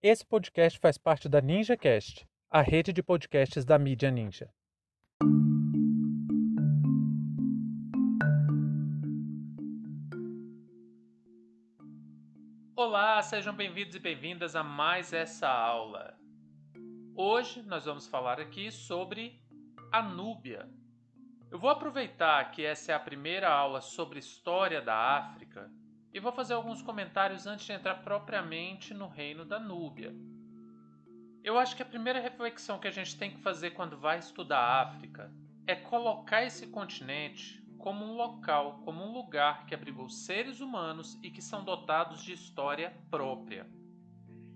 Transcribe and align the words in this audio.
Esse 0.00 0.24
podcast 0.24 0.78
faz 0.78 0.96
parte 0.96 1.28
da 1.28 1.40
NinjaCast, 1.40 2.24
a 2.48 2.62
rede 2.62 2.92
de 2.92 3.02
podcasts 3.02 3.64
da 3.64 3.76
mídia 3.76 4.12
Ninja. 4.12 4.48
Olá, 12.76 13.20
sejam 13.22 13.52
bem-vindos 13.52 13.96
e 13.96 13.98
bem-vindas 13.98 14.54
a 14.54 14.62
mais 14.62 15.12
essa 15.12 15.48
aula. 15.48 16.16
Hoje 17.16 17.60
nós 17.64 17.84
vamos 17.84 18.06
falar 18.06 18.38
aqui 18.38 18.70
sobre 18.70 19.42
a 19.90 20.00
Núbia. 20.00 20.70
Eu 21.50 21.58
vou 21.58 21.70
aproveitar 21.70 22.52
que 22.52 22.64
essa 22.64 22.92
é 22.92 22.94
a 22.94 23.00
primeira 23.00 23.50
aula 23.50 23.80
sobre 23.80 24.20
história 24.20 24.80
da 24.80 24.94
África 24.94 25.68
e 26.12 26.20
vou 26.20 26.32
fazer 26.32 26.54
alguns 26.54 26.82
comentários 26.82 27.46
antes 27.46 27.66
de 27.66 27.72
entrar 27.72 27.96
propriamente 27.96 28.94
no 28.94 29.08
reino 29.08 29.44
da 29.44 29.58
Núbia. 29.58 30.14
Eu 31.44 31.58
acho 31.58 31.76
que 31.76 31.82
a 31.82 31.86
primeira 31.86 32.20
reflexão 32.20 32.78
que 32.78 32.88
a 32.88 32.90
gente 32.90 33.16
tem 33.16 33.30
que 33.30 33.40
fazer 33.40 33.70
quando 33.70 33.96
vai 33.96 34.18
estudar 34.18 34.58
a 34.58 34.82
África 34.82 35.32
é 35.66 35.74
colocar 35.74 36.42
esse 36.44 36.66
continente 36.66 37.62
como 37.78 38.04
um 38.04 38.16
local, 38.16 38.80
como 38.84 39.04
um 39.04 39.12
lugar 39.12 39.64
que 39.66 39.74
abrigou 39.74 40.08
seres 40.08 40.60
humanos 40.60 41.18
e 41.22 41.30
que 41.30 41.40
são 41.40 41.64
dotados 41.64 42.22
de 42.22 42.32
história 42.32 42.92
própria. 43.10 43.66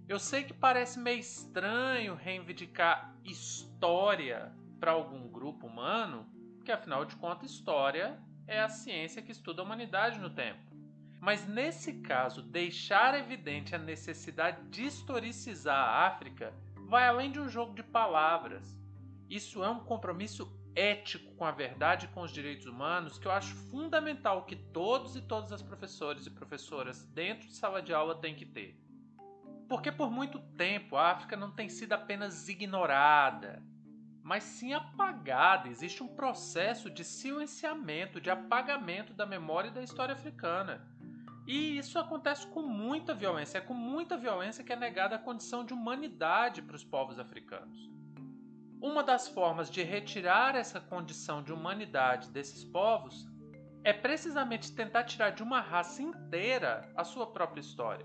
Eu 0.09 0.19
sei 0.19 0.43
que 0.43 0.53
parece 0.53 0.99
meio 0.99 1.21
estranho 1.21 2.15
reivindicar 2.15 3.17
história 3.25 4.53
para 4.81 4.91
algum 4.91 5.29
grupo 5.29 5.67
humano, 5.67 6.27
porque 6.57 6.73
afinal 6.73 7.05
de 7.05 7.15
contas, 7.17 7.51
história 7.51 8.21
é 8.47 8.61
a 8.61 8.69
ciência 8.69 9.23
que 9.23 9.31
estuda 9.31 9.63
a 9.63 9.65
humanidade 9.65 10.19
no 10.19 10.29
tempo. 10.29 10.72
Mas 11.23 11.47
nesse 11.47 12.01
caso, 12.01 12.43
deixar 12.43 13.17
evidente 13.17 13.77
a 13.77 13.79
necessidade 13.79 14.69
de 14.71 14.85
historicizar 14.85 15.79
a 15.79 16.05
África 16.05 16.53
vai 16.89 17.07
além 17.07 17.31
de 17.31 17.39
um 17.39 17.49
jogo 17.49 17.77
de 17.77 17.83
palavras. 17.85 18.77
Isso 19.31 19.63
é 19.63 19.71
um 19.71 19.79
compromisso 19.85 20.53
ético 20.75 21.33
com 21.37 21.45
a 21.45 21.53
verdade 21.53 22.07
e 22.07 22.09
com 22.09 22.23
os 22.23 22.33
direitos 22.33 22.67
humanos 22.67 23.21
que 23.21 23.29
eu 23.29 23.31
acho 23.31 23.55
fundamental 23.71 24.45
que 24.45 24.57
todos 24.57 25.15
e 25.15 25.23
todas 25.23 25.53
as 25.53 25.63
professores 25.63 26.27
e 26.27 26.31
professoras 26.31 27.05
dentro 27.05 27.47
de 27.47 27.55
sala 27.55 27.81
de 27.81 27.95
aula 27.95 28.17
têm 28.17 28.35
que 28.35 28.45
ter. 28.45 28.77
Porque 29.69 29.93
por 29.93 30.11
muito 30.11 30.41
tempo 30.41 30.97
a 30.97 31.13
África 31.13 31.37
não 31.37 31.53
tem 31.53 31.69
sido 31.69 31.93
apenas 31.93 32.49
ignorada, 32.49 33.63
mas 34.25 34.43
sim 34.43 34.73
apagada. 34.73 35.69
Existe 35.69 36.03
um 36.03 36.09
processo 36.09 36.91
de 36.91 37.05
silenciamento, 37.05 38.21
de 38.21 38.29
apagamento 38.29 39.15
da 39.15 39.25
memória 39.25 39.69
e 39.69 39.73
da 39.73 39.85
história 39.85 40.15
africana. 40.15 40.91
E 41.47 41.77
isso 41.77 41.99
acontece 41.99 42.47
com 42.47 42.63
muita 42.63 43.15
violência. 43.15 43.59
É 43.59 43.61
com 43.61 43.75
muita 43.75 44.17
violência 44.17 44.63
que 44.63 44.73
é 44.73 44.77
negada 44.77 45.17
a 45.17 45.19
condição 45.19 45.65
de 45.65 45.73
humanidade 45.73 46.63
para 46.63 46.77
os 46.77 46.85
povos 46.85 47.19
africanos. 47.19 47.91
Uma 48.81 49.03
das 49.03 49.29
formas 49.29 49.71
de 49.71 49.83
retirar 49.83 50.57
essa 50.57 50.81
condição 50.81 51.43
de 51.43 51.53
humanidade 51.53 52.31
desses 52.31 52.65
povos 52.65 53.27
é 53.85 53.93
precisamente 53.93 54.75
tentar 54.75 55.05
tirar 55.05 55.31
de 55.31 55.43
uma 55.43 55.61
raça 55.61 56.03
inteira 56.03 56.93
a 56.97 57.05
sua 57.05 57.27
própria 57.27 57.61
história. 57.61 58.05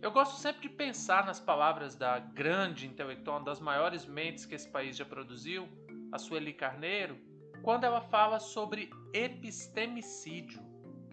Eu 0.00 0.10
gosto 0.10 0.38
sempre 0.38 0.68
de 0.68 0.68
pensar 0.68 1.24
nas 1.24 1.40
palavras 1.40 1.96
da 1.96 2.18
grande 2.18 2.86
intelectual, 2.86 3.42
das 3.42 3.60
maiores 3.60 4.04
mentes 4.04 4.44
que 4.44 4.54
esse 4.54 4.68
país 4.68 4.96
já 4.96 5.04
produziu, 5.04 5.66
a 6.12 6.18
Sueli 6.18 6.52
Carneiro, 6.52 7.18
quando 7.62 7.84
ela 7.84 8.02
fala 8.02 8.38
sobre 8.38 8.90
epistemicídio. 9.14 10.62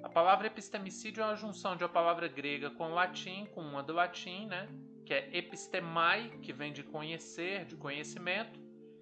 A 0.03 0.09
palavra 0.09 0.47
epistemicídio 0.47 1.21
é 1.21 1.25
uma 1.25 1.35
junção 1.35 1.75
de 1.75 1.83
uma 1.83 1.89
palavra 1.89 2.27
grega 2.27 2.71
com 2.71 2.89
latim, 2.89 3.45
com 3.53 3.61
uma 3.61 3.83
do 3.83 3.93
latim, 3.93 4.47
né? 4.47 4.67
que 5.05 5.13
é 5.13 5.29
epistemai, 5.37 6.39
que 6.41 6.51
vem 6.51 6.73
de 6.73 6.83
conhecer, 6.83 7.65
de 7.65 7.75
conhecimento, 7.75 8.59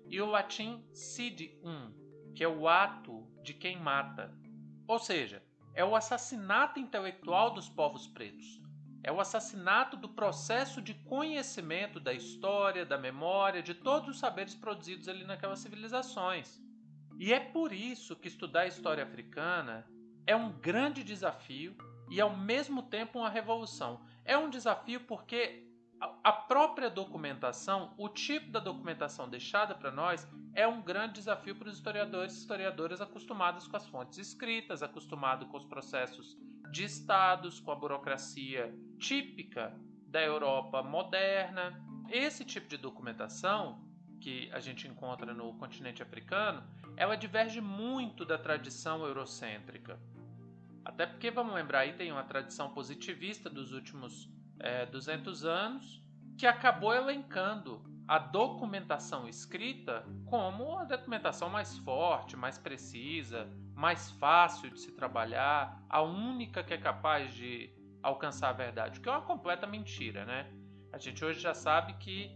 e 0.07 0.19
o 0.19 0.25
latim 0.25 0.83
sidium, 0.91 1.93
que 2.35 2.43
é 2.43 2.47
o 2.47 2.67
ato 2.67 3.27
de 3.43 3.53
quem 3.53 3.79
mata. 3.79 4.33
Ou 4.87 4.99
seja, 4.99 5.43
é 5.73 5.85
o 5.85 5.95
assassinato 5.95 6.79
intelectual 6.79 7.51
dos 7.51 7.69
povos 7.69 8.07
pretos. 8.07 8.59
É 9.03 9.11
o 9.11 9.21
assassinato 9.21 9.95
do 9.95 10.09
processo 10.09 10.81
de 10.81 10.93
conhecimento 10.93 11.99
da 11.99 12.11
história, 12.11 12.85
da 12.85 12.97
memória, 12.97 13.63
de 13.63 13.73
todos 13.73 14.09
os 14.09 14.19
saberes 14.19 14.55
produzidos 14.55 15.07
ali 15.07 15.23
naquelas 15.23 15.59
civilizações. 15.59 16.59
E 17.17 17.31
é 17.31 17.39
por 17.39 17.71
isso 17.71 18.15
que 18.15 18.27
estudar 18.27 18.61
a 18.61 18.67
história 18.67 19.03
africana 19.03 19.87
é 20.29 20.35
um 20.35 20.51
grande 20.51 21.03
desafio 21.03 21.75
e 22.07 22.21
ao 22.21 22.37
mesmo 22.37 22.83
tempo 22.83 23.17
uma 23.17 23.31
revolução. 23.31 23.99
É 24.23 24.37
um 24.37 24.47
desafio 24.47 24.99
porque 24.99 25.67
a 26.23 26.31
própria 26.31 26.87
documentação, 26.87 27.95
o 27.97 28.07
tipo 28.07 28.51
da 28.51 28.59
documentação 28.59 29.27
deixada 29.27 29.73
para 29.73 29.89
nós, 29.89 30.27
é 30.53 30.67
um 30.67 30.83
grande 30.83 31.15
desafio 31.15 31.55
para 31.55 31.67
os 31.67 31.73
historiadores 31.73 32.35
e 32.35 32.37
historiadoras 32.41 33.01
acostumados 33.01 33.67
com 33.67 33.75
as 33.75 33.87
fontes 33.87 34.19
escritas, 34.19 34.83
acostumados 34.83 35.47
com 35.47 35.57
os 35.57 35.65
processos 35.65 36.37
de 36.71 36.83
estados, 36.83 37.59
com 37.59 37.71
a 37.71 37.75
burocracia 37.75 38.71
típica 38.99 39.75
da 40.05 40.21
Europa 40.21 40.83
moderna. 40.83 41.83
Esse 42.07 42.45
tipo 42.45 42.67
de 42.67 42.77
documentação 42.77 43.83
que 44.21 44.47
a 44.51 44.59
gente 44.59 44.87
encontra 44.87 45.33
no 45.33 45.55
continente 45.55 46.03
africano, 46.03 46.63
ela 46.95 47.15
diverge 47.15 47.59
muito 47.59 48.23
da 48.23 48.37
tradição 48.37 49.03
eurocêntrica. 49.03 49.99
Até 50.89 51.05
porque, 51.05 51.29
vamos 51.29 51.53
lembrar, 51.53 51.81
aí 51.81 51.93
tem 51.93 52.11
uma 52.11 52.23
tradição 52.23 52.71
positivista 52.71 53.47
dos 53.47 53.73
últimos 53.73 54.27
é, 54.59 54.87
200 54.87 55.45
anos 55.45 56.03
que 56.35 56.47
acabou 56.47 56.91
elencando 56.91 57.83
a 58.07 58.17
documentação 58.17 59.27
escrita 59.27 60.03
como 60.25 60.79
a 60.79 60.85
documentação 60.85 61.47
mais 61.47 61.77
forte, 61.77 62.35
mais 62.35 62.57
precisa, 62.57 63.47
mais 63.75 64.09
fácil 64.13 64.71
de 64.71 64.79
se 64.79 64.91
trabalhar, 64.93 65.79
a 65.87 66.01
única 66.01 66.63
que 66.63 66.73
é 66.73 66.77
capaz 66.79 67.35
de 67.35 67.69
alcançar 68.01 68.49
a 68.49 68.53
verdade, 68.53 68.97
o 68.99 69.03
que 69.03 69.07
é 69.07 69.11
uma 69.11 69.21
completa 69.21 69.67
mentira, 69.67 70.25
né? 70.25 70.51
A 70.91 70.97
gente 70.97 71.23
hoje 71.23 71.39
já 71.39 71.53
sabe 71.53 71.93
que 71.99 72.35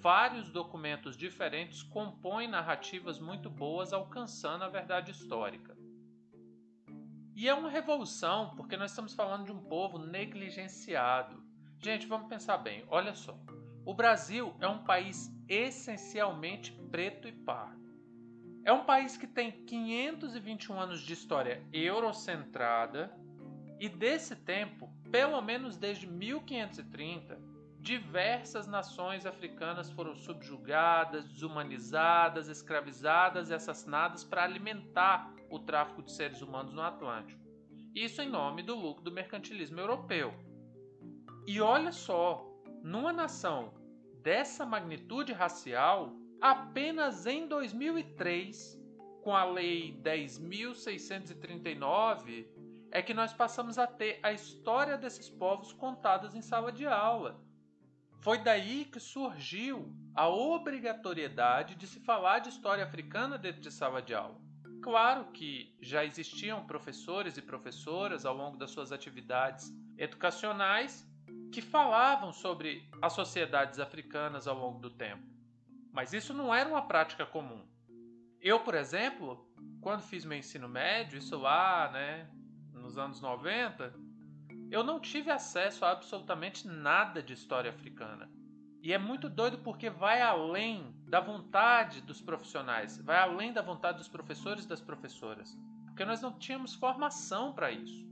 vários 0.00 0.48
documentos 0.48 1.16
diferentes 1.16 1.82
compõem 1.82 2.46
narrativas 2.46 3.18
muito 3.18 3.50
boas 3.50 3.92
alcançando 3.92 4.62
a 4.62 4.68
verdade 4.68 5.10
histórica. 5.10 5.79
E 7.40 7.48
é 7.48 7.54
uma 7.54 7.70
revolução 7.70 8.52
porque 8.54 8.76
nós 8.76 8.90
estamos 8.90 9.14
falando 9.14 9.46
de 9.46 9.52
um 9.52 9.62
povo 9.62 9.98
negligenciado. 9.98 11.42
Gente, 11.78 12.06
vamos 12.06 12.28
pensar 12.28 12.58
bem, 12.58 12.84
olha 12.86 13.14
só. 13.14 13.34
O 13.82 13.94
Brasil 13.94 14.54
é 14.60 14.68
um 14.68 14.84
país 14.84 15.34
essencialmente 15.48 16.70
preto 16.90 17.26
e 17.26 17.32
pardo. 17.32 17.80
É 18.62 18.70
um 18.70 18.84
país 18.84 19.16
que 19.16 19.26
tem 19.26 19.52
521 19.64 20.78
anos 20.78 21.00
de 21.00 21.14
história 21.14 21.66
eurocentrada 21.72 23.10
e 23.78 23.88
desse 23.88 24.36
tempo, 24.36 24.92
pelo 25.10 25.40
menos 25.40 25.78
desde 25.78 26.06
1530, 26.06 27.40
diversas 27.80 28.66
nações 28.66 29.24
africanas 29.24 29.90
foram 29.90 30.14
subjugadas, 30.14 31.24
desumanizadas, 31.24 32.48
escravizadas 32.48 33.48
e 33.48 33.54
assassinadas 33.54 34.22
para 34.22 34.44
alimentar 34.44 35.34
o 35.48 35.58
tráfico 35.58 36.02
de 36.02 36.12
seres 36.12 36.42
humanos 36.42 36.74
no 36.74 36.82
Atlântico. 36.82 37.40
Isso 37.94 38.20
em 38.20 38.28
nome 38.28 38.62
do 38.62 38.74
lucro 38.74 39.02
do 39.02 39.10
mercantilismo 39.10 39.80
europeu. 39.80 40.34
E 41.46 41.58
olha 41.60 41.90
só, 41.90 42.46
numa 42.82 43.14
nação 43.14 43.72
dessa 44.22 44.66
magnitude 44.66 45.32
racial, 45.32 46.12
apenas 46.40 47.26
em 47.26 47.48
2003, 47.48 48.78
com 49.22 49.34
a 49.34 49.44
Lei 49.44 49.98
10.639, 50.02 52.46
é 52.92 53.00
que 53.00 53.14
nós 53.14 53.32
passamos 53.32 53.78
a 53.78 53.86
ter 53.86 54.18
a 54.22 54.32
história 54.32 54.98
desses 54.98 55.30
povos 55.30 55.72
contadas 55.72 56.34
em 56.34 56.42
sala 56.42 56.70
de 56.70 56.86
aula. 56.86 57.40
Foi 58.20 58.36
daí 58.36 58.84
que 58.84 59.00
surgiu 59.00 59.94
a 60.14 60.28
obrigatoriedade 60.28 61.74
de 61.74 61.86
se 61.86 62.00
falar 62.00 62.40
de 62.40 62.50
história 62.50 62.84
africana 62.84 63.38
dentro 63.38 63.62
de 63.62 63.70
sala 63.70 64.02
de 64.02 64.14
aula. 64.14 64.38
Claro 64.82 65.26
que 65.32 65.74
já 65.80 66.04
existiam 66.04 66.66
professores 66.66 67.38
e 67.38 67.42
professoras 67.42 68.26
ao 68.26 68.36
longo 68.36 68.58
das 68.58 68.72
suas 68.72 68.92
atividades 68.92 69.72
educacionais 69.96 71.08
que 71.50 71.62
falavam 71.62 72.30
sobre 72.30 72.86
as 73.00 73.14
sociedades 73.14 73.78
africanas 73.78 74.46
ao 74.46 74.58
longo 74.58 74.80
do 74.80 74.90
tempo. 74.90 75.26
Mas 75.90 76.12
isso 76.12 76.34
não 76.34 76.54
era 76.54 76.68
uma 76.68 76.82
prática 76.82 77.24
comum. 77.24 77.66
Eu, 78.38 78.60
por 78.60 78.74
exemplo, 78.74 79.50
quando 79.80 80.02
fiz 80.02 80.26
meu 80.26 80.38
ensino 80.38 80.68
médio, 80.68 81.18
isso 81.18 81.38
lá, 81.38 81.90
né, 81.90 82.30
nos 82.72 82.98
anos 82.98 83.20
90, 83.20 83.94
eu 84.70 84.84
não 84.84 85.00
tive 85.00 85.30
acesso 85.30 85.84
a 85.84 85.90
absolutamente 85.90 86.66
nada 86.66 87.22
de 87.22 87.32
história 87.32 87.70
africana. 87.70 88.30
E 88.82 88.92
é 88.92 88.98
muito 88.98 89.28
doido 89.28 89.58
porque 89.58 89.90
vai 89.90 90.22
além 90.22 90.94
da 91.06 91.20
vontade 91.20 92.00
dos 92.00 92.22
profissionais, 92.22 92.96
vai 92.98 93.18
além 93.18 93.52
da 93.52 93.60
vontade 93.60 93.98
dos 93.98 94.08
professores 94.08 94.64
e 94.64 94.68
das 94.68 94.80
professoras, 94.80 95.58
porque 95.86 96.04
nós 96.04 96.22
não 96.22 96.38
tínhamos 96.38 96.74
formação 96.74 97.52
para 97.52 97.70
isso. 97.70 98.08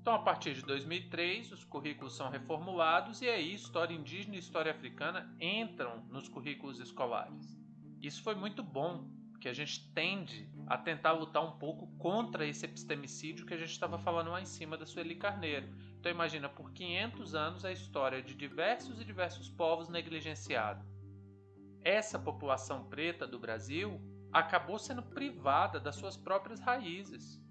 Então, 0.00 0.14
a 0.14 0.20
partir 0.20 0.54
de 0.54 0.62
2003, 0.62 1.52
os 1.52 1.64
currículos 1.64 2.16
são 2.16 2.30
reformulados 2.30 3.20
e 3.20 3.28
aí 3.28 3.52
história 3.52 3.94
indígena 3.94 4.36
e 4.36 4.38
história 4.38 4.72
africana 4.72 5.30
entram 5.38 6.02
nos 6.08 6.28
currículos 6.28 6.80
escolares. 6.80 7.58
Isso 8.00 8.22
foi 8.22 8.34
muito 8.34 8.62
bom, 8.62 9.10
porque 9.32 9.48
a 9.50 9.52
gente 9.52 9.92
tende 9.92 10.48
a 10.66 10.78
tentar 10.78 11.12
lutar 11.12 11.44
um 11.44 11.58
pouco 11.58 11.86
contra 11.98 12.46
esse 12.46 12.64
epistemicídio 12.64 13.44
que 13.44 13.52
a 13.52 13.58
gente 13.58 13.72
estava 13.72 13.98
falando 13.98 14.30
lá 14.30 14.40
em 14.40 14.46
cima 14.46 14.78
da 14.78 14.86
Sueli 14.86 15.16
Carneiro. 15.16 15.68
Então 15.98 16.12
imagina, 16.12 16.48
por 16.48 16.72
500 16.72 17.34
anos 17.34 17.64
a 17.64 17.72
história 17.72 18.22
de 18.22 18.34
diversos 18.34 19.00
e 19.00 19.04
diversos 19.04 19.48
povos 19.48 19.88
negligenciada. 19.88 20.86
Essa 21.82 22.18
população 22.18 22.84
preta 22.84 23.26
do 23.26 23.38
Brasil 23.38 24.00
acabou 24.32 24.78
sendo 24.78 25.02
privada 25.02 25.80
das 25.80 25.96
suas 25.96 26.16
próprias 26.16 26.60
raízes. 26.60 27.42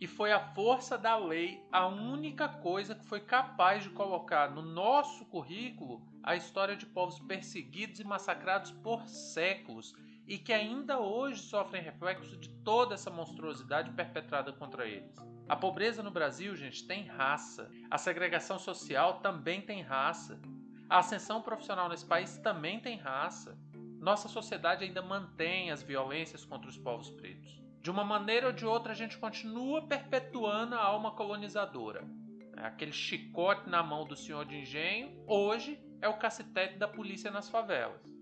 E 0.00 0.06
foi 0.06 0.32
a 0.32 0.52
força 0.54 0.98
da 0.98 1.16
lei 1.16 1.66
a 1.72 1.86
única 1.86 2.48
coisa 2.48 2.94
que 2.94 3.04
foi 3.06 3.20
capaz 3.20 3.82
de 3.82 3.90
colocar 3.90 4.50
no 4.50 4.62
nosso 4.62 5.24
currículo 5.24 6.06
a 6.22 6.36
história 6.36 6.76
de 6.76 6.86
povos 6.86 7.18
perseguidos 7.18 8.00
e 8.00 8.04
massacrados 8.04 8.70
por 8.70 9.08
séculos 9.08 9.94
e 10.28 10.36
que 10.36 10.52
ainda 10.52 11.00
hoje 11.00 11.40
sofrem 11.40 11.82
reflexo 11.82 12.36
de 12.36 12.50
toda 12.62 12.94
essa 12.94 13.10
monstruosidade 13.10 13.90
perpetrada 13.92 14.52
contra 14.52 14.86
eles. 14.86 15.16
A 15.48 15.56
pobreza 15.56 16.02
no 16.02 16.10
Brasil, 16.10 16.54
gente, 16.54 16.86
tem 16.86 17.06
raça. 17.06 17.70
A 17.90 17.96
segregação 17.96 18.58
social 18.58 19.20
também 19.20 19.62
tem 19.62 19.80
raça. 19.80 20.38
A 20.86 20.98
ascensão 20.98 21.40
profissional 21.40 21.88
nesse 21.88 22.04
país 22.04 22.36
também 22.38 22.78
tem 22.78 22.98
raça. 22.98 23.58
Nossa 23.98 24.28
sociedade 24.28 24.84
ainda 24.84 25.00
mantém 25.00 25.70
as 25.70 25.82
violências 25.82 26.44
contra 26.44 26.68
os 26.68 26.76
povos 26.76 27.10
pretos. 27.10 27.62
De 27.80 27.90
uma 27.90 28.04
maneira 28.04 28.48
ou 28.48 28.52
de 28.52 28.66
outra, 28.66 28.92
a 28.92 28.94
gente 28.94 29.16
continua 29.16 29.86
perpetuando 29.86 30.74
a 30.74 30.82
alma 30.82 31.12
colonizadora. 31.12 32.06
É 32.54 32.66
aquele 32.66 32.92
chicote 32.92 33.70
na 33.70 33.82
mão 33.82 34.04
do 34.04 34.14
senhor 34.14 34.44
de 34.44 34.56
engenho, 34.58 35.24
hoje 35.26 35.80
é 36.02 36.08
o 36.08 36.18
cacetete 36.18 36.76
da 36.76 36.86
polícia 36.86 37.30
nas 37.30 37.48
favelas. 37.48 38.17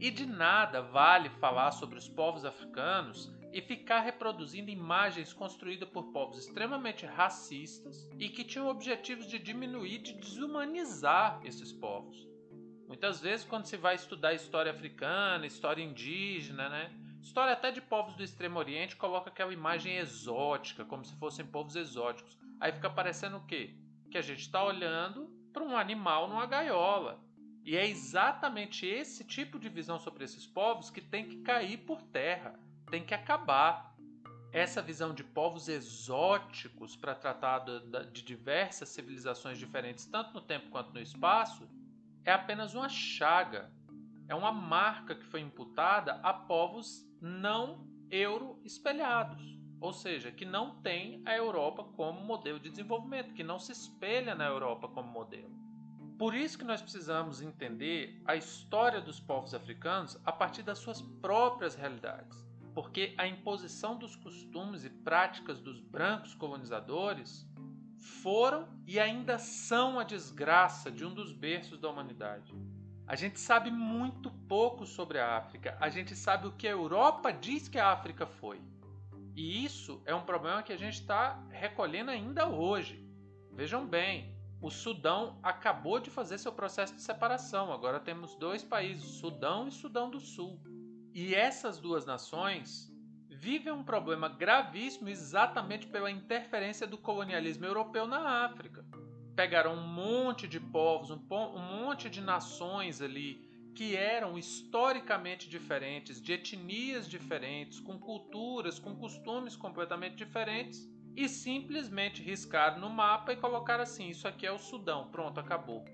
E 0.00 0.10
de 0.10 0.26
nada 0.26 0.82
vale 0.82 1.30
falar 1.30 1.70
sobre 1.70 1.98
os 1.98 2.08
povos 2.08 2.44
africanos 2.44 3.32
e 3.52 3.60
ficar 3.60 4.00
reproduzindo 4.00 4.70
imagens 4.70 5.32
construídas 5.32 5.88
por 5.88 6.12
povos 6.12 6.38
extremamente 6.38 7.06
racistas 7.06 8.08
e 8.18 8.28
que 8.28 8.44
tinham 8.44 8.68
objetivos 8.68 9.26
de 9.26 9.38
diminuir, 9.38 9.98
de 9.98 10.14
desumanizar 10.14 11.40
esses 11.44 11.72
povos. 11.72 12.28
Muitas 12.88 13.20
vezes, 13.20 13.46
quando 13.46 13.66
se 13.66 13.76
vai 13.76 13.94
estudar 13.94 14.34
história 14.34 14.72
africana, 14.72 15.46
história 15.46 15.82
indígena, 15.82 16.68
né, 16.68 16.92
História 17.24 17.54
até 17.54 17.70
de 17.70 17.80
povos 17.80 18.14
do 18.14 18.22
Extremo 18.22 18.58
Oriente 18.58 18.96
coloca 18.96 19.30
aquela 19.30 19.52
imagem 19.52 19.96
exótica, 19.96 20.84
como 20.84 21.02
se 21.06 21.16
fossem 21.16 21.46
povos 21.46 21.74
exóticos. 21.74 22.36
Aí 22.60 22.70
fica 22.70 22.90
parecendo 22.90 23.38
o 23.38 23.46
quê? 23.46 23.74
Que 24.10 24.18
a 24.18 24.22
gente 24.22 24.40
está 24.40 24.62
olhando 24.62 25.26
para 25.50 25.64
um 25.64 25.74
animal 25.74 26.28
numa 26.28 26.44
gaiola. 26.44 27.23
E 27.64 27.78
é 27.78 27.88
exatamente 27.88 28.86
esse 28.86 29.24
tipo 29.24 29.58
de 29.58 29.70
visão 29.70 29.98
sobre 29.98 30.22
esses 30.22 30.46
povos 30.46 30.90
que 30.90 31.00
tem 31.00 31.26
que 31.26 31.38
cair 31.38 31.78
por 31.78 32.02
terra, 32.02 32.60
tem 32.90 33.02
que 33.02 33.14
acabar. 33.14 33.96
Essa 34.52 34.82
visão 34.82 35.14
de 35.14 35.24
povos 35.24 35.66
exóticos 35.66 36.94
para 36.94 37.14
tratar 37.14 37.60
de 38.12 38.22
diversas 38.22 38.90
civilizações 38.90 39.58
diferentes, 39.58 40.04
tanto 40.04 40.34
no 40.34 40.42
tempo 40.42 40.68
quanto 40.68 40.92
no 40.92 41.00
espaço, 41.00 41.66
é 42.22 42.30
apenas 42.30 42.74
uma 42.74 42.88
chaga, 42.88 43.72
é 44.28 44.34
uma 44.34 44.52
marca 44.52 45.14
que 45.14 45.24
foi 45.24 45.40
imputada 45.40 46.20
a 46.22 46.32
povos 46.34 47.04
não 47.20 47.88
euro-espelhados, 48.10 49.58
ou 49.80 49.92
seja, 49.92 50.30
que 50.30 50.44
não 50.44 50.82
tem 50.82 51.22
a 51.24 51.34
Europa 51.34 51.82
como 51.82 52.20
modelo 52.20 52.60
de 52.60 52.70
desenvolvimento, 52.70 53.34
que 53.34 53.42
não 53.42 53.58
se 53.58 53.72
espelha 53.72 54.34
na 54.34 54.44
Europa 54.44 54.86
como 54.86 55.10
modelo. 55.10 55.63
Por 56.18 56.34
isso 56.34 56.56
que 56.56 56.64
nós 56.64 56.80
precisamos 56.80 57.42
entender 57.42 58.22
a 58.24 58.36
história 58.36 59.00
dos 59.00 59.18
povos 59.18 59.52
africanos 59.52 60.16
a 60.24 60.30
partir 60.30 60.62
das 60.62 60.78
suas 60.78 61.02
próprias 61.02 61.74
realidades, 61.74 62.46
porque 62.72 63.14
a 63.18 63.26
imposição 63.26 63.96
dos 63.96 64.14
costumes 64.14 64.84
e 64.84 64.90
práticas 64.90 65.60
dos 65.60 65.80
brancos 65.80 66.34
colonizadores 66.34 67.44
foram 68.22 68.68
e 68.86 69.00
ainda 69.00 69.38
são 69.38 69.98
a 69.98 70.04
desgraça 70.04 70.90
de 70.90 71.04
um 71.04 71.12
dos 71.12 71.32
berços 71.32 71.78
da 71.78 71.88
humanidade. 71.88 72.54
A 73.06 73.16
gente 73.16 73.40
sabe 73.40 73.70
muito 73.70 74.30
pouco 74.48 74.86
sobre 74.86 75.18
a 75.18 75.36
África. 75.36 75.76
A 75.80 75.88
gente 75.88 76.14
sabe 76.14 76.46
o 76.46 76.52
que 76.52 76.66
a 76.66 76.70
Europa 76.70 77.32
diz 77.32 77.68
que 77.68 77.78
a 77.78 77.92
África 77.92 78.26
foi. 78.26 78.60
E 79.34 79.64
isso 79.64 80.00
é 80.06 80.14
um 80.14 80.24
problema 80.24 80.62
que 80.62 80.72
a 80.72 80.76
gente 80.78 81.00
está 81.00 81.42
recolhendo 81.50 82.10
ainda 82.10 82.46
hoje. 82.48 83.04
Vejam 83.52 83.86
bem, 83.86 84.33
o 84.60 84.70
Sudão 84.70 85.38
acabou 85.42 86.00
de 86.00 86.10
fazer 86.10 86.38
seu 86.38 86.52
processo 86.52 86.94
de 86.94 87.02
separação. 87.02 87.72
Agora 87.72 88.00
temos 88.00 88.34
dois 88.36 88.62
países, 88.62 89.18
Sudão 89.18 89.68
e 89.68 89.72
Sudão 89.72 90.10
do 90.10 90.20
Sul. 90.20 90.60
E 91.12 91.34
essas 91.34 91.78
duas 91.78 92.04
nações 92.06 92.92
vivem 93.28 93.72
um 93.72 93.84
problema 93.84 94.28
gravíssimo 94.28 95.08
exatamente 95.08 95.86
pela 95.86 96.10
interferência 96.10 96.86
do 96.86 96.96
colonialismo 96.96 97.66
europeu 97.66 98.06
na 98.06 98.44
África 98.44 98.84
pegaram 99.34 99.74
um 99.74 99.86
monte 99.86 100.46
de 100.46 100.60
povos, 100.60 101.10
um, 101.10 101.20
um 101.30 101.82
monte 101.82 102.08
de 102.08 102.20
nações 102.20 103.02
ali 103.02 103.42
que 103.74 103.96
eram 103.96 104.38
historicamente 104.38 105.48
diferentes, 105.48 106.22
de 106.22 106.32
etnias 106.32 107.08
diferentes, 107.08 107.80
com 107.80 107.98
culturas, 107.98 108.78
com 108.78 108.94
costumes 108.94 109.56
completamente 109.56 110.14
diferentes, 110.14 110.88
e 111.16 111.28
simplesmente 111.28 112.22
riscaram 112.22 112.80
no 112.80 112.90
mapa 112.90 113.32
e 113.32 113.36
colocaram 113.36 113.82
assim: 113.82 114.08
isso 114.08 114.26
aqui 114.26 114.46
é 114.46 114.52
o 114.52 114.58
Sudão, 114.58 115.10
pronto, 115.10 115.38
acabou. 115.40 115.84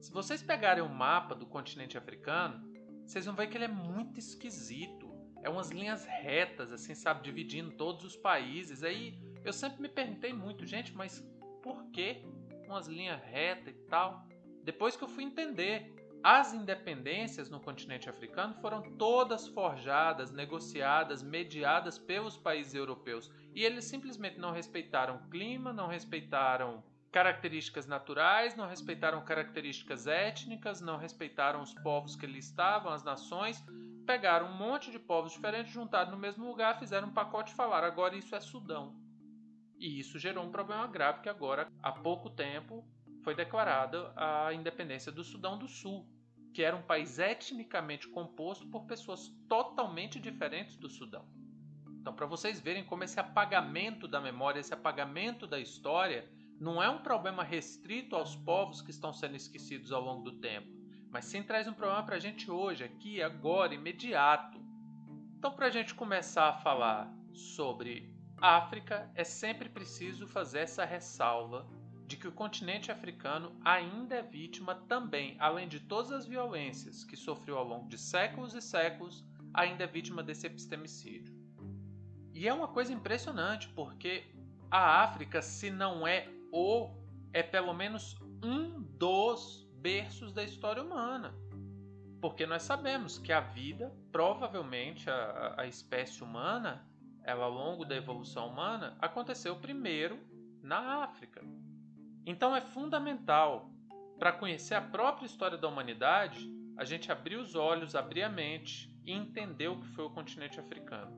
Se 0.00 0.10
vocês 0.10 0.42
pegarem 0.42 0.82
o 0.82 0.88
mapa 0.88 1.34
do 1.34 1.46
continente 1.46 1.96
africano, 1.96 2.62
vocês 3.06 3.26
vão 3.26 3.34
ver 3.34 3.48
que 3.48 3.56
ele 3.56 3.66
é 3.66 3.68
muito 3.68 4.18
esquisito. 4.18 5.10
É 5.42 5.50
umas 5.50 5.70
linhas 5.70 6.04
retas, 6.04 6.72
assim, 6.72 6.94
sabe, 6.94 7.22
dividindo 7.22 7.72
todos 7.72 8.04
os 8.04 8.16
países. 8.16 8.82
Aí 8.82 9.18
eu 9.44 9.52
sempre 9.52 9.82
me 9.82 9.88
perguntei 9.88 10.32
muito, 10.32 10.64
gente, 10.64 10.94
mas 10.94 11.20
por 11.62 11.90
quê? 11.90 12.24
umas 12.72 12.88
linhas 12.88 13.22
retas 13.22 13.74
e 13.74 13.78
tal. 13.88 14.26
Depois 14.64 14.96
que 14.96 15.04
eu 15.04 15.08
fui 15.08 15.24
entender, 15.24 15.94
as 16.22 16.54
independências 16.54 17.50
no 17.50 17.58
continente 17.58 18.08
africano 18.08 18.54
foram 18.54 18.96
todas 18.96 19.48
forjadas, 19.48 20.30
negociadas, 20.30 21.22
mediadas 21.22 21.98
pelos 21.98 22.36
países 22.36 22.74
europeus. 22.74 23.30
E 23.54 23.64
eles 23.64 23.86
simplesmente 23.86 24.38
não 24.38 24.52
respeitaram 24.52 25.16
o 25.16 25.28
clima, 25.28 25.72
não 25.72 25.88
respeitaram 25.88 26.84
características 27.10 27.86
naturais, 27.86 28.54
não 28.54 28.68
respeitaram 28.68 29.24
características 29.24 30.06
étnicas, 30.06 30.80
não 30.80 30.96
respeitaram 30.96 31.60
os 31.60 31.74
povos 31.74 32.14
que 32.14 32.24
ali 32.24 32.38
estavam, 32.38 32.92
as 32.92 33.02
nações. 33.02 33.62
Pegaram 34.06 34.46
um 34.46 34.56
monte 34.56 34.90
de 34.90 34.98
povos 34.98 35.32
diferentes, 35.32 35.72
juntaram 35.72 36.12
no 36.12 36.18
mesmo 36.18 36.46
lugar, 36.46 36.78
fizeram 36.78 37.08
um 37.08 37.12
pacote 37.12 37.52
e 37.52 37.56
falaram: 37.56 37.88
agora 37.88 38.16
isso 38.16 38.34
é 38.34 38.40
Sudão. 38.40 38.96
E 39.76 39.98
isso 39.98 40.18
gerou 40.18 40.44
um 40.44 40.50
problema 40.52 40.86
grave 40.86 41.20
que 41.20 41.28
agora, 41.28 41.68
há 41.82 41.90
pouco 41.90 42.30
tempo, 42.30 42.86
foi 43.22 43.34
declarada 43.34 44.12
a 44.16 44.52
independência 44.52 45.12
do 45.12 45.24
Sudão 45.24 45.58
do 45.58 45.68
Sul, 45.68 46.06
que 46.52 46.62
era 46.62 46.76
um 46.76 46.82
país 46.82 47.18
etnicamente 47.18 48.08
composto 48.08 48.66
por 48.68 48.84
pessoas 48.86 49.28
totalmente 49.48 50.20
diferentes 50.20 50.76
do 50.76 50.88
Sudão. 50.88 51.26
Então, 52.00 52.12
para 52.12 52.26
vocês 52.26 52.60
verem 52.60 52.84
como 52.84 53.04
esse 53.04 53.18
apagamento 53.18 54.08
da 54.08 54.20
memória, 54.20 54.58
esse 54.58 54.74
apagamento 54.74 55.46
da 55.46 55.58
história, 55.58 56.28
não 56.60 56.82
é 56.82 56.88
um 56.90 57.02
problema 57.02 57.42
restrito 57.42 58.16
aos 58.16 58.34
povos 58.34 58.82
que 58.82 58.90
estão 58.90 59.12
sendo 59.12 59.36
esquecidos 59.36 59.92
ao 59.92 60.02
longo 60.02 60.22
do 60.22 60.38
tempo, 60.38 60.68
mas 61.10 61.26
sim 61.26 61.42
traz 61.42 61.68
um 61.68 61.72
problema 61.72 62.02
para 62.02 62.16
a 62.16 62.20
gente 62.20 62.50
hoje, 62.50 62.84
aqui, 62.84 63.22
agora, 63.22 63.74
imediato. 63.74 64.60
Então, 65.38 65.52
para 65.52 65.66
a 65.66 65.70
gente 65.70 65.94
começar 65.94 66.48
a 66.48 66.58
falar 66.58 67.12
sobre 67.32 68.12
África, 68.40 69.10
é 69.14 69.24
sempre 69.24 69.68
preciso 69.68 70.26
fazer 70.26 70.60
essa 70.60 70.84
ressalva 70.84 71.68
de 72.12 72.18
que 72.18 72.28
o 72.28 72.32
continente 72.32 72.92
africano 72.92 73.56
ainda 73.64 74.16
é 74.16 74.22
vítima 74.22 74.74
também, 74.86 75.34
além 75.38 75.66
de 75.66 75.80
todas 75.80 76.12
as 76.12 76.26
violências 76.26 77.04
que 77.04 77.16
sofreu 77.16 77.56
ao 77.56 77.66
longo 77.66 77.88
de 77.88 77.96
séculos 77.96 78.52
e 78.54 78.60
séculos, 78.60 79.24
ainda 79.54 79.84
é 79.84 79.86
vítima 79.86 80.22
desse 80.22 80.46
epistemicídio. 80.46 81.34
E 82.34 82.46
é 82.46 82.52
uma 82.52 82.68
coisa 82.68 82.92
impressionante, 82.92 83.66
porque 83.70 84.24
a 84.70 85.02
África, 85.02 85.40
se 85.40 85.70
não 85.70 86.06
é 86.06 86.28
o, 86.52 86.90
é 87.32 87.42
pelo 87.42 87.72
menos 87.72 88.14
um 88.44 88.82
dos 88.82 89.66
berços 89.76 90.34
da 90.34 90.44
história 90.44 90.82
humana. 90.82 91.34
Porque 92.20 92.44
nós 92.44 92.62
sabemos 92.62 93.16
que 93.16 93.32
a 93.32 93.40
vida, 93.40 93.90
provavelmente 94.12 95.08
a, 95.08 95.54
a 95.56 95.66
espécie 95.66 96.22
humana, 96.22 96.86
ela 97.24 97.46
ao 97.46 97.50
longo 97.50 97.86
da 97.86 97.96
evolução 97.96 98.48
humana 98.48 98.98
aconteceu 99.00 99.56
primeiro 99.56 100.20
na 100.62 101.02
África. 101.04 101.42
Então 102.24 102.54
é 102.54 102.60
fundamental 102.60 103.70
para 104.18 104.32
conhecer 104.32 104.74
a 104.74 104.80
própria 104.82 105.26
história 105.26 105.58
da 105.58 105.68
humanidade 105.68 106.50
a 106.76 106.84
gente 106.84 107.12
abrir 107.12 107.36
os 107.36 107.54
olhos, 107.54 107.94
abrir 107.94 108.22
a 108.22 108.28
mente 108.28 108.94
e 109.04 109.12
entender 109.12 109.68
o 109.68 109.80
que 109.80 109.88
foi 109.88 110.04
o 110.04 110.10
continente 110.10 110.58
africano. 110.58 111.10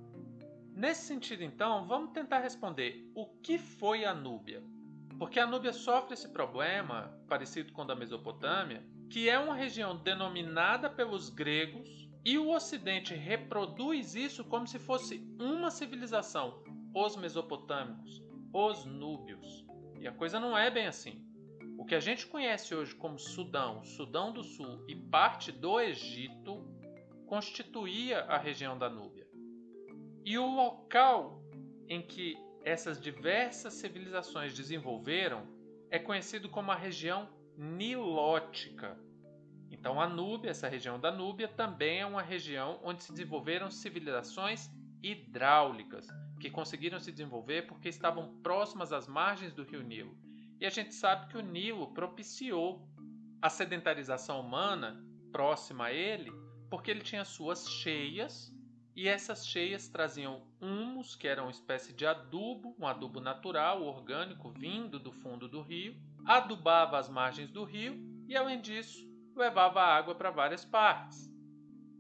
Nesse 0.75 1.07
sentido, 1.07 1.45
então, 1.45 1.87
vamos 1.87 2.11
tentar 2.13 2.41
responder 2.41 3.09
o 3.15 3.27
que 3.27 3.59
foi 3.59 4.05
a 4.05 4.13
Núbia. 4.13 4.63
Porque 5.19 5.39
a 5.39 5.47
Núbia 5.47 5.73
sofre 5.73 6.15
esse 6.15 6.29
problema, 6.29 7.17
parecido 7.29 7.73
com 7.73 7.83
o 7.83 7.85
da 7.85 7.95
Mesopotâmia, 7.95 8.83
que 9.09 9.29
é 9.29 9.39
uma 9.39 9.55
região 9.55 9.97
denominada 9.97 10.91
pelos 10.91 11.31
gregos 11.31 12.09
e 12.25 12.39
o 12.39 12.51
Ocidente 12.51 13.15
reproduz 13.15 14.15
isso 14.15 14.45
como 14.45 14.67
se 14.67 14.79
fosse 14.79 15.23
uma 15.39 15.71
civilização, 15.71 16.65
os 16.95 17.17
mesopotâmicos, 17.17 18.23
os 18.53 18.85
núbios. 18.85 19.64
E 20.05 20.07
a 20.07 20.13
coisa 20.13 20.39
não 20.39 20.57
é 20.57 20.71
bem 20.71 20.87
assim. 20.87 21.25
O 21.79 21.87
que 21.87 21.95
a 21.95 22.01
gente 22.01 22.27
conhece 22.27 22.75
hoje 22.75 22.95
como 22.95 23.19
Sudão, 23.19 23.83
Sudão 23.83 24.35
do 24.35 24.45
Sul 24.45 24.85
e 24.87 24.95
parte 24.95 25.51
do 25.51 25.81
Egito 25.81 26.63
constituía 27.27 28.21
a 28.25 28.37
região 28.37 28.77
da 28.77 28.91
Núbia. 28.91 29.27
E 30.23 30.37
o 30.37 30.45
local 30.45 31.43
em 31.89 32.03
que 32.03 32.37
essas 32.63 33.01
diversas 33.01 33.73
civilizações 33.73 34.55
desenvolveram 34.55 35.47
é 35.91 35.99
conhecido 35.99 36.51
como 36.51 36.71
a 36.71 36.77
região 36.77 37.27
nilótica. 37.57 39.01
Então, 39.71 39.99
a 39.99 40.07
Núbia, 40.07 40.51
essa 40.51 40.69
região 40.69 41.01
da 41.01 41.11
Núbia, 41.11 41.49
também 41.49 42.01
é 42.01 42.07
uma 42.07 42.21
região 42.21 42.79
onde 42.85 43.03
se 43.03 43.11
desenvolveram 43.11 43.71
civilizações 43.71 44.69
hidráulicas, 45.03 46.07
que 46.45 46.51
conseguiram 46.51 47.01
se 47.01 47.11
desenvolver 47.11 47.67
porque 47.67 47.89
estavam 47.89 48.35
próximas 48.43 48.93
às 48.93 49.09
margens 49.09 49.55
do 49.55 49.63
rio 49.63 49.83
Nilo. 49.83 50.15
E 50.61 50.67
a 50.67 50.69
gente 50.69 50.95
sabe 50.95 51.29
que 51.29 51.39
o 51.39 51.41
Nilo 51.41 51.95
propiciou 51.95 52.87
a 53.41 53.49
sedentarização 53.49 54.43
humana 54.43 55.03
próxima 55.33 55.87
a 55.87 55.93
ele, 55.95 56.31
porque 56.69 56.91
ele 56.91 57.01
tinha 57.01 57.25
suas 57.25 57.67
cheias 57.67 58.55
e 58.95 59.09
essas 59.09 59.47
cheias 59.47 59.89
traziam 59.89 60.43
humus, 60.61 61.17
que 61.17 61.27
era 61.27 61.41
uma 61.41 61.51
espécie 61.51 61.95
de 61.95 62.05
adubo, 62.05 62.77
um 62.79 62.87
adubo 62.87 63.21
natural, 63.21 63.83
orgânico, 63.83 64.51
vindo 64.51 64.99
do 64.99 65.13
fundo 65.13 65.49
do 65.49 65.63
rio, 65.63 65.97
adubava 66.27 66.99
as 66.99 67.09
margens 67.09 67.51
do 67.51 67.65
rio 67.65 67.99
e, 68.29 68.37
além 68.37 68.61
disso, 68.61 69.03
levava 69.35 69.81
água 69.81 70.15
para 70.15 70.31
várias 70.31 70.63
partes. 70.63 71.27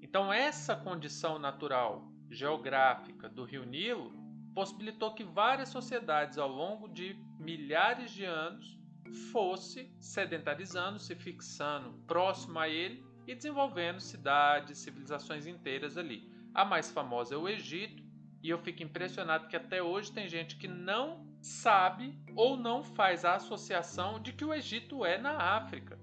Então, 0.02 0.30
essa 0.30 0.76
condição 0.76 1.38
natural 1.38 2.12
geográfica 2.30 3.26
do 3.26 3.44
rio 3.44 3.64
Nilo 3.64 4.23
possibilitou 4.54 5.12
que 5.14 5.24
várias 5.24 5.68
sociedades 5.68 6.38
ao 6.38 6.48
longo 6.48 6.88
de 6.88 7.14
milhares 7.38 8.10
de 8.12 8.24
anos 8.24 8.78
fosse 9.32 9.92
sedentarizando, 10.00 10.98
se 10.98 11.14
fixando 11.14 11.92
próximo 12.06 12.58
a 12.58 12.68
ele 12.68 13.04
e 13.26 13.34
desenvolvendo 13.34 14.00
cidades, 14.00 14.78
civilizações 14.78 15.46
inteiras 15.46 15.96
ali. 15.98 16.30
A 16.54 16.64
mais 16.64 16.90
famosa 16.90 17.34
é 17.34 17.38
o 17.38 17.48
Egito, 17.48 18.02
e 18.42 18.50
eu 18.50 18.58
fico 18.58 18.82
impressionado 18.82 19.48
que 19.48 19.56
até 19.56 19.82
hoje 19.82 20.12
tem 20.12 20.28
gente 20.28 20.56
que 20.56 20.68
não 20.68 21.26
sabe 21.40 22.14
ou 22.36 22.56
não 22.56 22.82
faz 22.82 23.24
a 23.24 23.36
associação 23.36 24.20
de 24.20 24.32
que 24.32 24.44
o 24.44 24.52
Egito 24.52 25.04
é 25.04 25.18
na 25.18 25.36
África. 25.56 25.98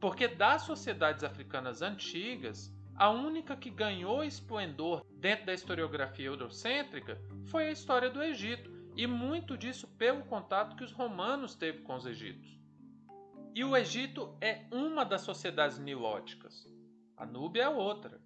Porque 0.00 0.26
das 0.28 0.62
sociedades 0.62 1.24
africanas 1.24 1.82
antigas, 1.82 2.72
a 3.00 3.08
única 3.08 3.56
que 3.56 3.70
ganhou 3.70 4.22
esplendor 4.22 5.02
dentro 5.14 5.46
da 5.46 5.54
historiografia 5.54 6.26
eurocêntrica 6.26 7.18
foi 7.46 7.68
a 7.68 7.72
história 7.72 8.10
do 8.10 8.22
Egito, 8.22 8.70
e 8.94 9.06
muito 9.06 9.56
disso 9.56 9.88
pelo 9.96 10.22
contato 10.24 10.76
que 10.76 10.84
os 10.84 10.92
romanos 10.92 11.54
teve 11.54 11.80
com 11.80 11.94
os 11.94 12.04
egípcios. 12.04 12.60
E 13.54 13.64
o 13.64 13.74
Egito 13.74 14.36
é 14.38 14.66
uma 14.70 15.02
das 15.02 15.22
sociedades 15.22 15.78
nilóticas. 15.78 16.68
A 17.16 17.24
Núbia 17.24 17.62
é 17.62 17.68
outra. 17.70 18.20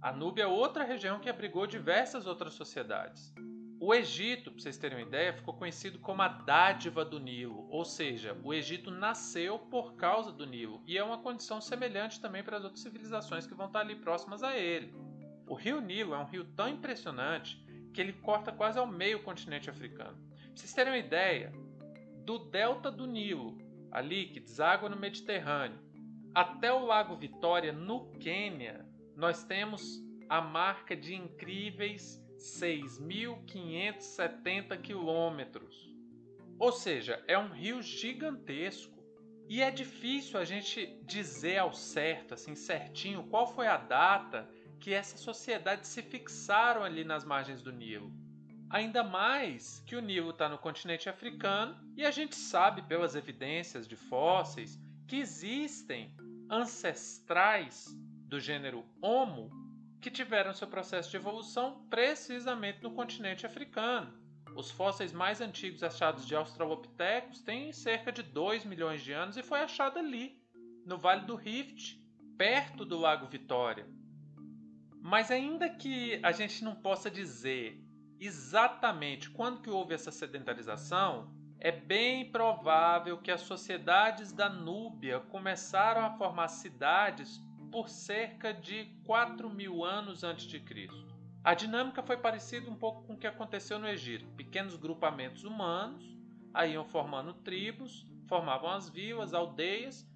A 0.00 0.12
Núbia 0.12 0.44
é 0.44 0.46
outra 0.46 0.84
região 0.84 1.18
que 1.18 1.28
abrigou 1.28 1.66
diversas 1.66 2.24
outras 2.24 2.54
sociedades. 2.54 3.34
O 3.84 3.92
Egito, 3.92 4.52
para 4.52 4.62
vocês 4.62 4.78
terem 4.78 4.96
uma 4.96 5.08
ideia, 5.08 5.32
ficou 5.32 5.54
conhecido 5.54 5.98
como 5.98 6.22
a 6.22 6.28
dádiva 6.28 7.04
do 7.04 7.18
Nilo, 7.18 7.66
ou 7.68 7.84
seja, 7.84 8.38
o 8.44 8.54
Egito 8.54 8.92
nasceu 8.92 9.58
por 9.58 9.96
causa 9.96 10.30
do 10.30 10.46
Nilo, 10.46 10.80
e 10.86 10.96
é 10.96 11.02
uma 11.02 11.18
condição 11.18 11.60
semelhante 11.60 12.20
também 12.20 12.44
para 12.44 12.58
as 12.58 12.62
outras 12.62 12.80
civilizações 12.80 13.44
que 13.44 13.56
vão 13.56 13.66
estar 13.66 13.80
ali 13.80 13.96
próximas 13.96 14.44
a 14.44 14.56
ele. 14.56 14.94
O 15.48 15.56
rio 15.56 15.80
Nilo 15.80 16.14
é 16.14 16.18
um 16.18 16.26
rio 16.26 16.44
tão 16.54 16.68
impressionante 16.68 17.60
que 17.92 18.00
ele 18.00 18.12
corta 18.12 18.52
quase 18.52 18.78
ao 18.78 18.86
meio 18.86 19.18
o 19.18 19.22
continente 19.24 19.68
africano. 19.68 20.16
Para 20.16 20.54
vocês 20.54 20.72
terem 20.72 20.92
uma 20.92 20.98
ideia, 21.00 21.52
do 22.24 22.38
delta 22.38 22.88
do 22.88 23.04
Nilo, 23.04 23.58
ali 23.90 24.26
que 24.26 24.38
deságua 24.38 24.88
no 24.88 24.96
Mediterrâneo, 24.96 25.80
até 26.32 26.72
o 26.72 26.86
Lago 26.86 27.16
Vitória, 27.16 27.72
no 27.72 28.12
Quênia, 28.12 28.86
nós 29.16 29.42
temos 29.42 30.00
a 30.28 30.40
marca 30.40 30.94
de 30.94 31.16
incríveis 31.16 32.22
6.570 32.42 34.80
quilômetros. 34.80 35.92
Ou 36.58 36.72
seja, 36.72 37.22
é 37.26 37.38
um 37.38 37.48
rio 37.48 37.80
gigantesco. 37.80 39.00
E 39.48 39.62
é 39.62 39.70
difícil 39.70 40.38
a 40.38 40.44
gente 40.44 41.00
dizer 41.04 41.58
ao 41.58 41.72
certo, 41.72 42.34
assim, 42.34 42.54
certinho, 42.54 43.24
qual 43.24 43.46
foi 43.46 43.66
a 43.66 43.76
data 43.76 44.48
que 44.80 44.92
essas 44.92 45.20
sociedades 45.20 45.88
se 45.88 46.02
fixaram 46.02 46.82
ali 46.82 47.04
nas 47.04 47.24
margens 47.24 47.62
do 47.62 47.72
Nilo. 47.72 48.12
Ainda 48.70 49.04
mais 49.04 49.80
que 49.86 49.94
o 49.94 50.00
Nilo 50.00 50.30
está 50.30 50.48
no 50.48 50.58
continente 50.58 51.08
africano 51.08 51.78
e 51.96 52.04
a 52.04 52.10
gente 52.10 52.34
sabe 52.34 52.82
pelas 52.82 53.14
evidências 53.14 53.86
de 53.86 53.94
fósseis 53.94 54.80
que 55.06 55.16
existem 55.16 56.12
ancestrais 56.50 57.94
do 58.26 58.40
gênero 58.40 58.84
Homo 59.00 59.61
que 60.02 60.10
tiveram 60.10 60.52
seu 60.52 60.66
processo 60.66 61.10
de 61.10 61.16
evolução 61.16 61.86
precisamente 61.88 62.82
no 62.82 62.90
continente 62.92 63.46
africano. 63.46 64.12
Os 64.56 64.68
fósseis 64.68 65.12
mais 65.12 65.40
antigos 65.40 65.82
achados 65.82 66.26
de 66.26 66.34
Australopithecus 66.34 67.40
têm 67.40 67.72
cerca 67.72 68.10
de 68.10 68.22
2 68.22 68.64
milhões 68.64 69.00
de 69.00 69.12
anos 69.12 69.36
e 69.36 69.42
foi 69.42 69.60
achado 69.60 70.00
ali, 70.00 70.42
no 70.84 70.98
Vale 70.98 71.24
do 71.24 71.36
Rift, 71.36 72.02
perto 72.36 72.84
do 72.84 72.98
Lago 72.98 73.28
Vitória. 73.28 73.86
Mas 75.00 75.30
ainda 75.30 75.70
que 75.70 76.20
a 76.22 76.32
gente 76.32 76.64
não 76.64 76.74
possa 76.74 77.08
dizer 77.08 77.80
exatamente 78.18 79.30
quando 79.30 79.62
que 79.62 79.70
houve 79.70 79.94
essa 79.94 80.10
sedentarização, 80.10 81.32
é 81.60 81.70
bem 81.70 82.30
provável 82.30 83.18
que 83.18 83.30
as 83.30 83.42
sociedades 83.42 84.32
da 84.32 84.48
Núbia 84.48 85.20
começaram 85.20 86.04
a 86.04 86.10
formar 86.10 86.48
cidades 86.48 87.40
por 87.72 87.88
cerca 87.88 88.52
de 88.52 88.84
4 89.06 89.48
mil 89.48 89.82
anos 89.82 90.22
antes 90.22 90.44
de 90.44 90.60
Cristo. 90.60 91.10
A 91.42 91.54
dinâmica 91.54 92.02
foi 92.02 92.18
parecida 92.18 92.70
um 92.70 92.76
pouco 92.76 93.02
com 93.04 93.14
o 93.14 93.18
que 93.18 93.26
aconteceu 93.26 93.78
no 93.78 93.88
Egito. 93.88 94.30
Pequenos 94.36 94.76
grupamentos 94.76 95.42
humanos 95.42 96.04
aí 96.52 96.74
iam 96.74 96.84
formando 96.84 97.32
tribos, 97.32 98.06
formavam 98.28 98.70
as 98.70 98.90
vilas, 98.90 99.32
aldeias, 99.32 100.06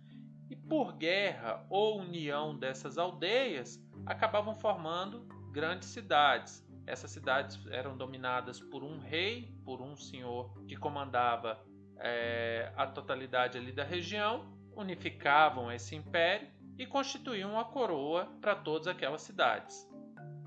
e 0.50 0.54
por 0.54 0.92
guerra 0.92 1.66
ou 1.70 1.98
união 1.98 2.56
dessas 2.56 2.98
aldeias 2.98 3.82
acabavam 4.04 4.54
formando 4.54 5.26
grandes 5.50 5.88
cidades. 5.88 6.64
Essas 6.86 7.10
cidades 7.10 7.58
eram 7.70 7.96
dominadas 7.96 8.60
por 8.60 8.84
um 8.84 8.98
rei, 8.98 9.56
por 9.64 9.80
um 9.80 9.96
senhor 9.96 10.54
que 10.68 10.76
comandava 10.76 11.60
é, 11.96 12.70
a 12.76 12.86
totalidade 12.86 13.58
ali 13.58 13.72
da 13.72 13.82
região, 13.82 14.54
unificavam 14.76 15.72
esse 15.72 15.96
império 15.96 16.54
e 16.78 16.86
constituíam 16.86 17.52
uma 17.52 17.64
coroa 17.64 18.26
para 18.40 18.54
todas 18.54 18.86
aquelas 18.86 19.22
cidades. 19.22 19.88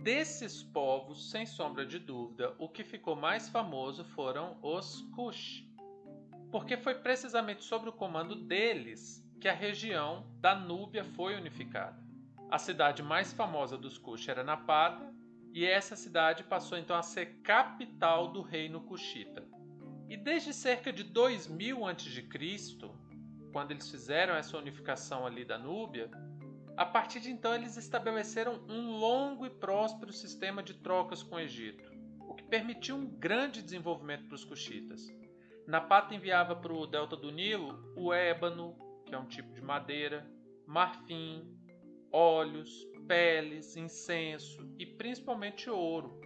Desses 0.03 0.63
povos, 0.63 1.29
sem 1.29 1.45
sombra 1.45 1.85
de 1.85 1.99
dúvida, 1.99 2.55
o 2.57 2.69
que 2.69 2.83
ficou 2.83 3.15
mais 3.15 3.49
famoso 3.49 4.03
foram 4.03 4.57
os 4.61 5.01
Kush, 5.15 5.65
porque 6.51 6.77
foi 6.77 6.95
precisamente 6.95 7.63
sobre 7.63 7.89
o 7.89 7.93
comando 7.93 8.35
deles 8.35 9.25
que 9.41 9.47
a 9.47 9.53
região 9.53 10.25
da 10.39 10.55
Núbia 10.55 11.03
foi 11.03 11.35
unificada. 11.35 12.01
A 12.49 12.57
cidade 12.57 13.03
mais 13.03 13.33
famosa 13.33 13.77
dos 13.77 13.97
Kush 13.97 14.27
era 14.27 14.43
Napata, 14.43 15.13
e 15.53 15.65
essa 15.65 15.95
cidade 15.95 16.43
passou 16.43 16.77
então 16.77 16.95
a 16.95 17.01
ser 17.01 17.41
capital 17.41 18.31
do 18.31 18.41
reino 18.41 18.81
Kushita. 18.81 19.47
E 20.07 20.15
desde 20.15 20.53
cerca 20.53 20.91
de 20.91 21.03
2000 21.03 21.85
a.C., 21.85 22.27
quando 23.51 23.71
eles 23.71 23.89
fizeram 23.89 24.35
essa 24.35 24.57
unificação 24.57 25.25
ali 25.25 25.43
da 25.43 25.57
Núbia, 25.57 26.09
a 26.77 26.85
partir 26.85 27.19
de 27.19 27.29
então 27.29 27.53
eles 27.53 27.75
estabeleceram 27.77 28.63
um 28.69 28.97
longo 28.97 29.45
e 29.45 29.49
próspero 29.49 30.13
sistema 30.13 30.63
de 30.63 30.75
trocas 30.75 31.21
com 31.21 31.35
o 31.35 31.39
Egito, 31.39 31.83
o 32.21 32.33
que 32.33 32.43
permitiu 32.43 32.95
um 32.95 33.05
grande 33.05 33.61
desenvolvimento 33.61 34.27
para 34.27 34.35
os 34.35 34.45
cuxitas. 34.45 35.01
Napata 35.67 36.15
enviava 36.15 36.55
para 36.55 36.73
o 36.73 36.87
delta 36.87 37.15
do 37.15 37.31
Nilo 37.31 37.93
o 37.95 38.13
ébano, 38.13 38.75
que 39.05 39.13
é 39.13 39.17
um 39.17 39.27
tipo 39.27 39.53
de 39.53 39.61
madeira, 39.61 40.25
marfim, 40.65 41.59
óleos, 42.11 42.87
peles, 43.07 43.75
incenso 43.75 44.73
e 44.77 44.85
principalmente 44.85 45.69
ouro. 45.69 46.19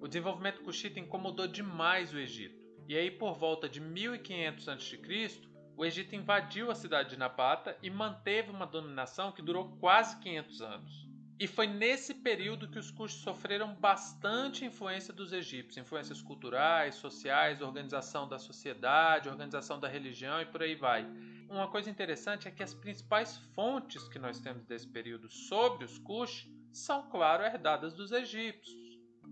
O 0.00 0.06
desenvolvimento 0.06 0.62
cuxita 0.62 1.00
incomodou 1.00 1.46
demais 1.46 2.12
o 2.12 2.18
Egito. 2.18 2.62
E 2.86 2.96
aí, 2.96 3.10
por 3.10 3.38
volta 3.38 3.68
de 3.68 3.80
1500 3.80 4.68
a.C., 4.68 5.53
o 5.76 5.84
Egito 5.84 6.14
invadiu 6.14 6.70
a 6.70 6.74
cidade 6.74 7.10
de 7.10 7.18
Napata 7.18 7.76
e 7.82 7.90
manteve 7.90 8.50
uma 8.50 8.66
dominação 8.66 9.32
que 9.32 9.42
durou 9.42 9.76
quase 9.80 10.16
500 10.18 10.62
anos. 10.62 11.08
E 11.38 11.48
foi 11.48 11.66
nesse 11.66 12.14
período 12.14 12.68
que 12.68 12.78
os 12.78 12.92
Kush 12.92 13.14
sofreram 13.14 13.74
bastante 13.74 14.64
influência 14.64 15.12
dos 15.12 15.32
egípcios, 15.32 15.76
influências 15.76 16.22
culturais, 16.22 16.94
sociais, 16.94 17.60
organização 17.60 18.28
da 18.28 18.38
sociedade, 18.38 19.28
organização 19.28 19.80
da 19.80 19.88
religião 19.88 20.40
e 20.40 20.46
por 20.46 20.62
aí 20.62 20.76
vai. 20.76 21.04
Uma 21.48 21.66
coisa 21.68 21.90
interessante 21.90 22.46
é 22.46 22.52
que 22.52 22.62
as 22.62 22.72
principais 22.72 23.36
fontes 23.54 24.08
que 24.08 24.18
nós 24.18 24.38
temos 24.38 24.64
desse 24.64 24.86
período 24.86 25.28
sobre 25.28 25.84
os 25.84 25.98
Kush 25.98 26.48
são, 26.72 27.02
claro, 27.10 27.42
herdadas 27.42 27.94
dos 27.94 28.12
egípcios. 28.12 28.83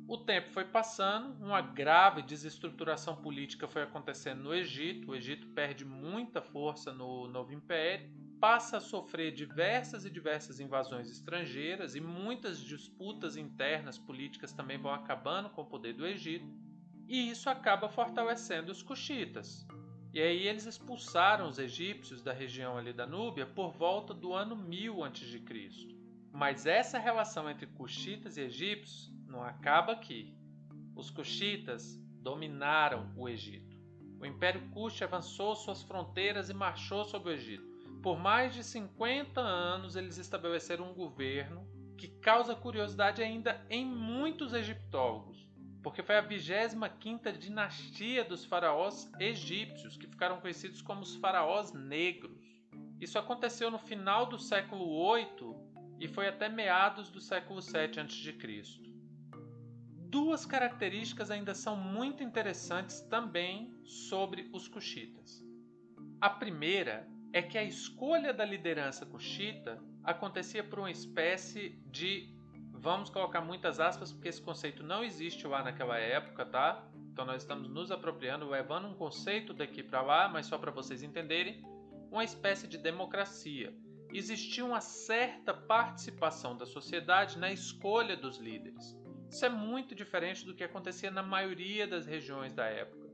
O 0.09 0.19
tempo 0.19 0.51
foi 0.51 0.65
passando, 0.65 1.43
uma 1.43 1.61
grave 1.61 2.23
desestruturação 2.23 3.17
política 3.17 3.69
foi 3.69 3.83
acontecendo 3.83 4.43
no 4.43 4.55
Egito. 4.55 5.11
O 5.11 5.15
Egito 5.15 5.49
perde 5.49 5.85
muita 5.85 6.43
força 6.43 6.93
no 6.93 7.29
novo 7.29 7.53
império 7.53 8.11
passa 8.43 8.79
a 8.79 8.81
sofrer 8.81 9.31
diversas 9.31 10.05
e 10.05 10.11
diversas 10.11 10.59
invasões 10.59 11.09
estrangeiras 11.09 11.95
e 11.95 12.01
muitas 12.01 12.59
disputas 12.59 13.37
internas 13.37 13.97
políticas 13.97 14.53
também 14.53 14.77
vão 14.77 14.93
acabando 14.93 15.49
com 15.49 15.63
o 15.63 15.67
poder 15.67 15.93
do 15.93 16.05
Egito, 16.05 16.53
e 17.07 17.31
isso 17.31 17.49
acaba 17.49 17.89
fortalecendo 17.89 18.73
os 18.73 18.83
cuxitas. 18.83 19.65
E 20.13 20.21
aí 20.21 20.49
eles 20.49 20.67
expulsaram 20.67 21.49
os 21.49 21.61
egípcios 21.61 22.21
da 22.21 22.33
região 22.33 22.77
ali 22.77 22.93
da 22.93 23.07
Núbia 23.07 23.47
por 23.47 23.71
volta 23.71 24.13
do 24.13 24.35
ano 24.35 24.57
1000 24.57 25.05
a.C. 25.05 25.41
Mas 26.33 26.67
essa 26.67 26.99
relação 26.99 27.49
entre 27.49 27.69
cuxitas 27.69 28.37
e 28.37 28.41
egípcios 28.41 29.09
não 29.33 29.43
acaba 29.43 29.93
aqui. 29.93 30.37
Os 30.95 31.11
cuxitas 31.11 31.97
dominaram 32.21 33.11
o 33.17 33.29
Egito. 33.29 33.77
O 34.21 34.27
Império 34.27 34.69
Kush 34.71 35.03
avançou 35.03 35.57
suas 35.57 35.83
fronteiras 35.83 36.51
e 36.51 36.55
marchou 36.55 37.05
sobre 37.05 37.31
o 37.31 37.33
Egito. 37.33 37.67
Por 38.03 38.19
mais 38.19 38.55
de 38.55 38.63
50 38.63 39.41
anos, 39.41 39.97
eles 39.97 40.19
estabeleceram 40.19 40.91
um 40.91 40.95
governo 40.95 41.67
que 41.97 42.09
causa 42.09 42.55
curiosidade 42.55 43.23
ainda 43.23 43.65
em 43.71 43.87
muitos 43.87 44.53
egiptólogos, 44.53 45.49
porque 45.83 46.03
foi 46.03 46.17
a 46.17 46.23
25ª 46.23 47.37
dinastia 47.37 48.25
dos 48.25 48.45
faraós 48.45 49.11
egípcios, 49.19 49.97
que 49.97 50.07
ficaram 50.07 50.41
conhecidos 50.41 50.83
como 50.83 51.01
os 51.01 51.17
faraós 51.17 51.73
negros. 51.73 52.39
Isso 53.01 53.19
aconteceu 53.19 53.71
no 53.71 53.79
final 53.79 54.27
do 54.27 54.39
século 54.39 54.89
8 54.89 55.57
e 55.99 56.09
foi 56.09 56.29
até 56.29 56.49
meados 56.49 57.09
do 57.09 57.21
século 57.21 57.63
7 57.63 58.01
a.C. 58.01 58.92
Duas 60.13 60.45
características 60.45 61.31
ainda 61.31 61.55
são 61.55 61.75
muito 61.75 62.23
interessantes 62.23 63.01
também 63.01 63.75
sobre 63.83 64.51
os 64.53 64.69
cuxitas. 64.69 65.43
A 66.21 66.29
primeira 66.29 67.09
é 67.33 67.41
que 67.41 67.57
a 67.57 67.65
escolha 67.65 68.31
da 68.31 68.45
liderança 68.45 69.07
cuxita 69.07 69.83
acontecia 70.05 70.63
por 70.63 70.81
uma 70.81 70.91
espécie 70.91 71.71
de. 71.91 72.29
Vamos 72.73 73.09
colocar 73.09 73.41
muitas 73.41 73.81
aspas, 73.81 74.13
porque 74.13 74.29
esse 74.29 74.43
conceito 74.43 74.83
não 74.83 75.03
existe 75.03 75.47
lá 75.47 75.63
naquela 75.63 75.97
época, 75.97 76.45
tá? 76.45 76.87
Então 77.11 77.25
nós 77.25 77.41
estamos 77.41 77.71
nos 77.71 77.91
apropriando, 77.91 78.51
levando 78.51 78.89
um 78.89 78.95
conceito 78.95 79.55
daqui 79.55 79.83
para 79.83 80.03
lá, 80.03 80.29
mas 80.29 80.45
só 80.45 80.59
para 80.59 80.71
vocês 80.71 81.03
entenderem, 81.03 81.65
uma 82.11 82.23
espécie 82.23 82.69
de 82.69 82.77
democracia. 82.77 83.75
Existia 84.13 84.63
uma 84.63 84.83
certa 84.83 85.55
participação 85.55 86.55
da 86.55 86.67
sociedade 86.67 87.39
na 87.39 87.51
escolha 87.51 88.15
dos 88.15 88.37
líderes. 88.37 89.01
Isso 89.33 89.45
é 89.45 89.49
muito 89.49 89.95
diferente 89.95 90.47
do 90.47 90.55
que 90.55 90.63
acontecia 90.63 91.11
na 91.11 91.23
maioria 91.23 91.89
das 91.89 92.07
regiões 92.07 92.53
da 92.53 92.67
época, 92.67 93.11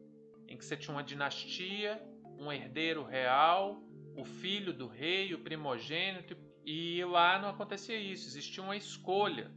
em 0.46 0.58
que 0.58 0.64
você 0.64 0.76
tinha 0.76 0.94
uma 0.94 1.02
dinastia, 1.02 2.02
um 2.36 2.52
herdeiro 2.52 3.02
real 3.02 3.88
o 4.18 4.24
filho 4.24 4.72
do 4.72 4.88
rei, 4.88 5.32
o 5.32 5.38
primogênito, 5.38 6.36
e 6.66 7.04
lá 7.04 7.38
não 7.38 7.50
acontecia 7.50 7.96
isso, 7.96 8.26
existia 8.26 8.60
uma 8.60 8.76
escolha 8.76 9.48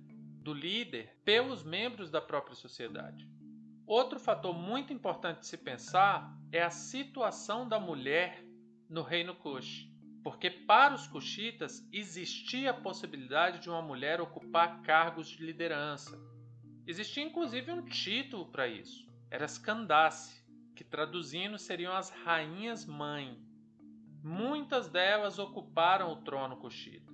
do 0.44 0.54
líder 0.54 1.18
pelos 1.26 1.64
membros 1.64 2.12
da 2.12 2.22
própria 2.22 2.56
sociedade. 2.56 3.28
Outro 3.88 4.20
fator 4.20 4.54
muito 4.54 4.94
importante 4.94 5.40
de 5.40 5.48
se 5.48 5.58
pensar 5.58 6.32
é 6.52 6.62
a 6.62 6.70
situação 6.70 7.68
da 7.68 7.80
mulher 7.80 8.46
no 8.88 9.02
reino 9.02 9.34
Kush, 9.34 9.90
porque 10.24 10.52
para 10.52 10.94
os 10.94 11.08
Kushitas 11.08 11.84
existia 11.92 12.70
a 12.70 12.82
possibilidade 12.82 13.58
de 13.60 13.68
uma 13.68 13.82
mulher 13.82 14.22
ocupar 14.22 14.84
cargos 14.84 15.28
de 15.28 15.44
liderança. 15.44 16.31
Existia 16.92 17.24
inclusive 17.24 17.72
um 17.72 17.84
título 17.84 18.46
para 18.48 18.68
isso, 18.68 19.08
era 19.30 19.46
Skandace, 19.46 20.44
que 20.76 20.84
traduzindo 20.84 21.58
seriam 21.58 21.94
as 21.94 22.10
rainhas 22.10 22.86
mãe. 22.86 23.42
Muitas 24.22 24.90
delas 24.90 25.40
ocuparam 25.40 26.12
o 26.12 26.18
trono 26.18 26.58
cuxita. 26.58 27.10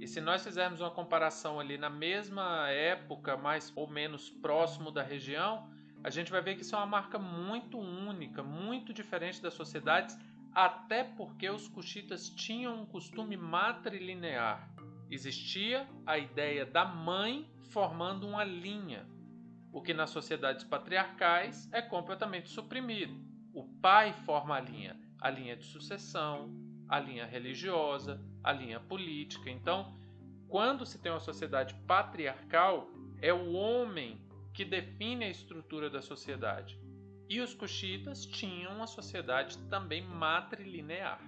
E 0.00 0.06
se 0.06 0.22
nós 0.22 0.42
fizermos 0.42 0.80
uma 0.80 0.90
comparação 0.90 1.60
ali 1.60 1.76
na 1.76 1.90
mesma 1.90 2.70
época, 2.70 3.36
mais 3.36 3.70
ou 3.76 3.86
menos 3.86 4.30
próximo 4.30 4.90
da 4.90 5.02
região, 5.02 5.70
a 6.02 6.08
gente 6.08 6.32
vai 6.32 6.40
ver 6.40 6.54
que 6.54 6.62
isso 6.62 6.74
é 6.74 6.78
uma 6.78 6.86
marca 6.86 7.18
muito 7.18 7.78
única, 7.78 8.42
muito 8.42 8.90
diferente 8.90 9.42
das 9.42 9.52
sociedades, 9.52 10.18
até 10.50 11.04
porque 11.04 11.50
os 11.50 11.68
cuxitas 11.68 12.30
tinham 12.30 12.84
um 12.84 12.86
costume 12.86 13.36
matrilinear. 13.36 14.66
Existia 15.10 15.86
a 16.06 16.16
ideia 16.16 16.64
da 16.64 16.86
mãe 16.86 17.46
formando 17.70 18.26
uma 18.26 18.44
linha, 18.44 19.06
o 19.72 19.80
que 19.80 19.94
nas 19.94 20.10
sociedades 20.10 20.64
patriarcais 20.64 21.68
é 21.72 21.80
completamente 21.80 22.48
suprimido. 22.48 23.14
O 23.54 23.64
pai 23.64 24.12
forma 24.12 24.56
a 24.56 24.60
linha 24.60 24.96
a 25.20 25.28
linha 25.28 25.56
de 25.56 25.64
sucessão, 25.64 26.50
a 26.88 26.98
linha 26.98 27.26
religiosa, 27.26 28.20
a 28.42 28.52
linha 28.52 28.80
política. 28.80 29.50
Então, 29.50 29.94
quando 30.48 30.86
se 30.86 30.98
tem 30.98 31.12
uma 31.12 31.20
sociedade 31.20 31.74
patriarcal, 31.86 32.90
é 33.20 33.32
o 33.32 33.52
homem 33.52 34.20
que 34.54 34.64
define 34.64 35.26
a 35.26 35.30
estrutura 35.30 35.90
da 35.90 36.00
sociedade. 36.00 36.80
E 37.28 37.40
os 37.40 37.54
cuxitas 37.54 38.24
tinham 38.24 38.74
uma 38.74 38.86
sociedade 38.86 39.58
também 39.68 40.02
matrilinear. 40.02 41.20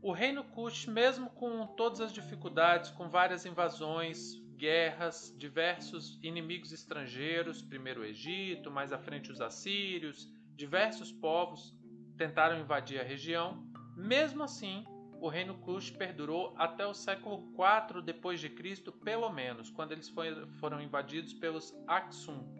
O 0.00 0.12
reino 0.12 0.44
Kush, 0.44 0.86
mesmo 0.86 1.30
com 1.30 1.66
todas 1.68 2.00
as 2.00 2.12
dificuldades, 2.12 2.90
com 2.90 3.08
várias 3.08 3.44
invasões, 3.44 4.40
guerras, 4.56 5.34
diversos 5.38 6.18
inimigos 6.22 6.72
estrangeiros, 6.72 7.62
primeiro 7.62 8.00
o 8.00 8.04
Egito, 8.04 8.70
mais 8.70 8.92
à 8.92 8.98
frente 8.98 9.30
os 9.30 9.40
assírios, 9.40 10.28
diversos 10.54 11.12
povos, 11.12 11.74
tentaram 12.16 12.58
invadir 12.58 13.00
a 13.00 13.04
região. 13.04 13.64
Mesmo 13.96 14.42
assim, 14.42 14.84
o 15.20 15.28
reino 15.28 15.54
Kush 15.58 15.90
perdurou 15.90 16.54
até 16.56 16.86
o 16.86 16.94
século 16.94 17.52
IV 17.52 18.02
depois 18.02 18.40
de 18.40 18.48
Cristo, 18.48 18.92
pelo 18.92 19.30
menos, 19.30 19.70
quando 19.70 19.92
eles 19.92 20.12
foram 20.58 20.80
invadidos 20.80 21.32
pelos 21.32 21.74
Aksum. 21.86 22.54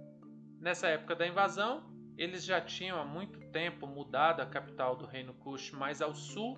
Nessa 0.60 0.88
época 0.88 1.14
da 1.14 1.26
invasão, 1.26 1.84
eles 2.16 2.44
já 2.44 2.60
tinham 2.60 2.98
há 2.98 3.04
muito 3.04 3.38
tempo 3.50 3.86
mudado 3.86 4.40
a 4.40 4.46
capital 4.46 4.96
do 4.96 5.04
reino 5.04 5.34
Kush 5.34 5.70
mais 5.72 6.00
ao 6.00 6.14
sul, 6.14 6.56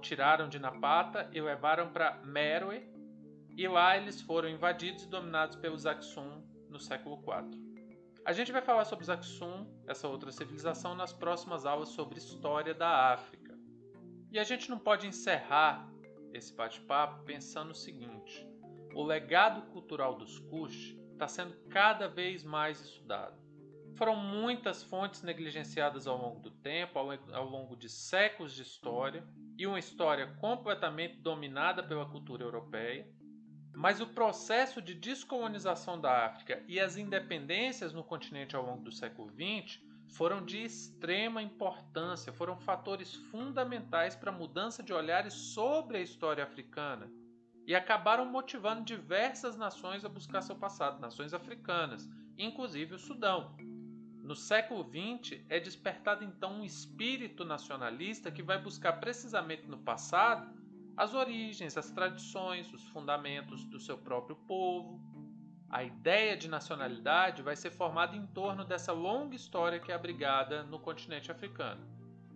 tiraram 0.00 0.48
de 0.48 0.58
Napata 0.58 1.28
e 1.32 1.40
levaram 1.40 1.92
para 1.92 2.16
Meroe, 2.24 2.95
e 3.56 3.66
lá 3.66 3.96
eles 3.96 4.20
foram 4.20 4.48
invadidos 4.48 5.04
e 5.04 5.08
dominados 5.08 5.56
pelos 5.56 5.86
Aksum 5.86 6.42
no 6.68 6.78
século 6.78 7.16
IV. 7.16 7.66
A 8.24 8.32
gente 8.32 8.52
vai 8.52 8.60
falar 8.60 8.84
sobre 8.84 9.04
os 9.04 9.10
Aksum, 9.10 9.66
essa 9.86 10.08
outra 10.08 10.30
civilização, 10.30 10.94
nas 10.94 11.12
próximas 11.12 11.64
aulas 11.64 11.90
sobre 11.90 12.18
história 12.18 12.74
da 12.74 13.12
África. 13.12 13.56
E 14.30 14.38
a 14.38 14.44
gente 14.44 14.68
não 14.68 14.78
pode 14.78 15.06
encerrar 15.06 15.88
esse 16.34 16.52
bate-papo 16.54 17.24
pensando 17.24 17.70
o 17.70 17.74
seguinte: 17.74 18.46
o 18.94 19.02
legado 19.02 19.62
cultural 19.70 20.16
dos 20.16 20.38
Kush 20.38 20.96
está 21.12 21.26
sendo 21.26 21.54
cada 21.70 22.08
vez 22.08 22.44
mais 22.44 22.80
estudado. 22.80 23.40
Foram 23.96 24.16
muitas 24.16 24.82
fontes 24.82 25.22
negligenciadas 25.22 26.06
ao 26.06 26.18
longo 26.18 26.40
do 26.40 26.50
tempo, 26.50 26.98
ao 26.98 27.48
longo 27.48 27.74
de 27.74 27.88
séculos 27.88 28.54
de 28.54 28.60
história, 28.60 29.26
e 29.56 29.66
uma 29.66 29.78
história 29.78 30.34
completamente 30.38 31.16
dominada 31.16 31.82
pela 31.82 32.04
cultura 32.04 32.44
europeia. 32.44 33.08
Mas 33.76 34.00
o 34.00 34.06
processo 34.06 34.80
de 34.80 34.94
descolonização 34.94 36.00
da 36.00 36.24
África 36.24 36.64
e 36.66 36.80
as 36.80 36.96
independências 36.96 37.92
no 37.92 38.02
continente 38.02 38.56
ao 38.56 38.64
longo 38.64 38.82
do 38.82 38.90
século 38.90 39.30
XX 39.30 39.78
foram 40.08 40.42
de 40.42 40.64
extrema 40.64 41.42
importância, 41.42 42.32
foram 42.32 42.56
fatores 42.56 43.14
fundamentais 43.14 44.16
para 44.16 44.30
a 44.30 44.34
mudança 44.34 44.82
de 44.82 44.94
olhares 44.94 45.34
sobre 45.34 45.98
a 45.98 46.00
história 46.00 46.42
africana 46.42 47.12
e 47.66 47.74
acabaram 47.74 48.24
motivando 48.24 48.82
diversas 48.82 49.58
nações 49.58 50.06
a 50.06 50.08
buscar 50.08 50.40
seu 50.40 50.56
passado, 50.56 50.98
nações 50.98 51.34
africanas, 51.34 52.08
inclusive 52.38 52.94
o 52.94 52.98
Sudão. 52.98 53.54
No 54.22 54.34
século 54.34 54.84
XX 54.84 55.44
é 55.50 55.60
despertado 55.60 56.24
então 56.24 56.60
um 56.60 56.64
espírito 56.64 57.44
nacionalista 57.44 58.30
que 58.30 58.42
vai 58.42 58.58
buscar 58.58 58.94
precisamente 58.94 59.66
no 59.66 59.76
passado 59.76 60.50
as 60.96 61.14
origens, 61.14 61.76
as 61.76 61.90
tradições, 61.90 62.72
os 62.72 62.86
fundamentos 62.88 63.64
do 63.64 63.78
seu 63.78 63.98
próprio 63.98 64.34
povo. 64.34 65.00
A 65.68 65.84
ideia 65.84 66.36
de 66.36 66.48
nacionalidade 66.48 67.42
vai 67.42 67.56
ser 67.56 67.70
formada 67.70 68.16
em 68.16 68.26
torno 68.28 68.64
dessa 68.64 68.92
longa 68.92 69.36
história 69.36 69.80
que 69.80 69.92
é 69.92 69.94
abrigada 69.94 70.62
no 70.62 70.78
continente 70.78 71.30
africano. 71.30 71.86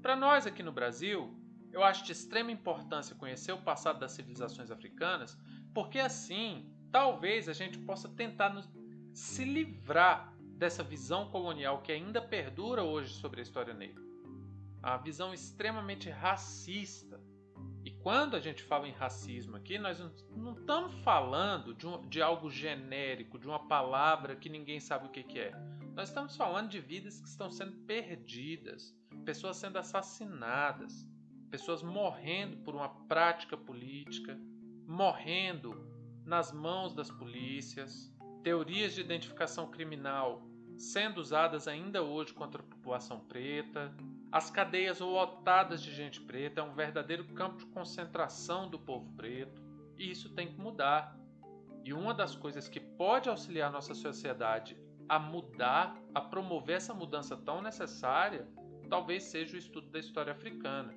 Para 0.03 0.17
nós 0.17 0.47
aqui 0.47 0.63
no 0.63 0.73
Brasil, 0.73 1.35
eu 1.73 1.83
acho 1.83 2.05
de 2.05 2.13
extrema 2.13 2.51
importância 2.51 3.15
conhecer 3.15 3.53
o 3.53 3.63
passado 3.63 4.01
das 4.01 4.13
civilizações 4.13 4.71
africanas, 4.71 5.39
porque 5.73 5.99
assim 5.99 6.69
talvez 6.91 7.49
a 7.49 7.53
gente 7.53 7.79
possa 7.79 8.09
tentar 8.09 8.51
nos, 8.51 8.69
se 9.15 9.45
livrar 9.45 10.35
dessa 10.61 10.83
visão 10.83 11.31
colonial 11.31 11.81
que 11.81 11.93
ainda 11.93 12.21
perdura 12.21 12.83
hoje 12.83 13.15
sobre 13.15 13.41
a 13.41 13.43
história 13.43 13.73
negra. 13.73 14.03
A 14.83 14.97
visão 14.99 15.33
extremamente 15.33 16.11
racista. 16.11 17.10
Quando 18.03 18.35
a 18.35 18.41
gente 18.41 18.63
fala 18.63 18.89
em 18.89 18.93
racismo 18.93 19.57
aqui, 19.57 19.79
nós 19.79 19.99
não 20.35 20.55
estamos 20.55 20.95
falando 21.05 21.75
de, 21.75 21.87
um, 21.87 22.09
de 22.09 22.23
algo 22.23 22.49
genérico, 22.49 23.39
de 23.39 23.47
uma 23.47 23.69
palavra 23.69 24.35
que 24.35 24.49
ninguém 24.49 24.81
sabe 24.81 25.07
o 25.07 25.11
que, 25.11 25.23
que 25.23 25.39
é. 25.39 25.53
Nós 25.95 26.09
estamos 26.09 26.35
falando 26.35 26.71
de 26.71 26.81
vidas 26.81 27.21
que 27.21 27.29
estão 27.29 27.51
sendo 27.51 27.77
perdidas, 27.85 28.97
pessoas 29.25 29.59
sendo 29.59 29.79
assassinadas, 29.79 31.07
pessoas 31.51 31.83
morrendo 31.83 32.57
por 32.59 32.75
uma 32.75 32.89
prática 33.07 33.57
política, 33.57 34.39
morrendo 34.87 35.87
nas 36.25 36.53
mãos 36.53 36.95
das 36.95 37.11
polícias, 37.11 38.11
teorias 38.43 38.95
de 38.95 39.03
identificação 39.03 39.71
criminal 39.71 40.50
sendo 40.81 41.19
usadas 41.19 41.69
ainda 41.69 42.03
hoje 42.03 42.33
contra 42.33 42.63
a 42.63 42.65
população 42.65 43.21
preta, 43.21 43.95
as 44.33 44.51
cadeias 44.51 44.99
lotadas 44.99 45.83
de 45.83 45.93
gente 45.93 46.21
preta 46.23 46.63
é 46.63 46.65
um 46.65 46.73
verdadeiro 46.73 47.25
campo 47.35 47.59
de 47.59 47.67
concentração 47.67 48.69
do 48.69 48.79
povo 48.79 49.13
preto, 49.15 49.63
e 49.99 50.11
isso 50.11 50.35
tem 50.35 50.49
que 50.49 50.59
mudar. 50.59 51.15
E 51.85 51.93
uma 51.93 52.15
das 52.15 52.35
coisas 52.35 52.67
que 52.67 52.81
pode 52.81 53.29
auxiliar 53.29 53.71
nossa 53.71 53.95
sociedade 53.95 54.75
a 55.07 55.19
mudar, 55.19 56.01
a 56.15 56.21
promover 56.21 56.77
essa 56.77 56.95
mudança 56.95 57.37
tão 57.37 57.61
necessária, 57.61 58.49
talvez 58.89 59.25
seja 59.25 59.57
o 59.57 59.59
estudo 59.59 59.91
da 59.91 59.99
história 59.99 60.33
africana. 60.33 60.95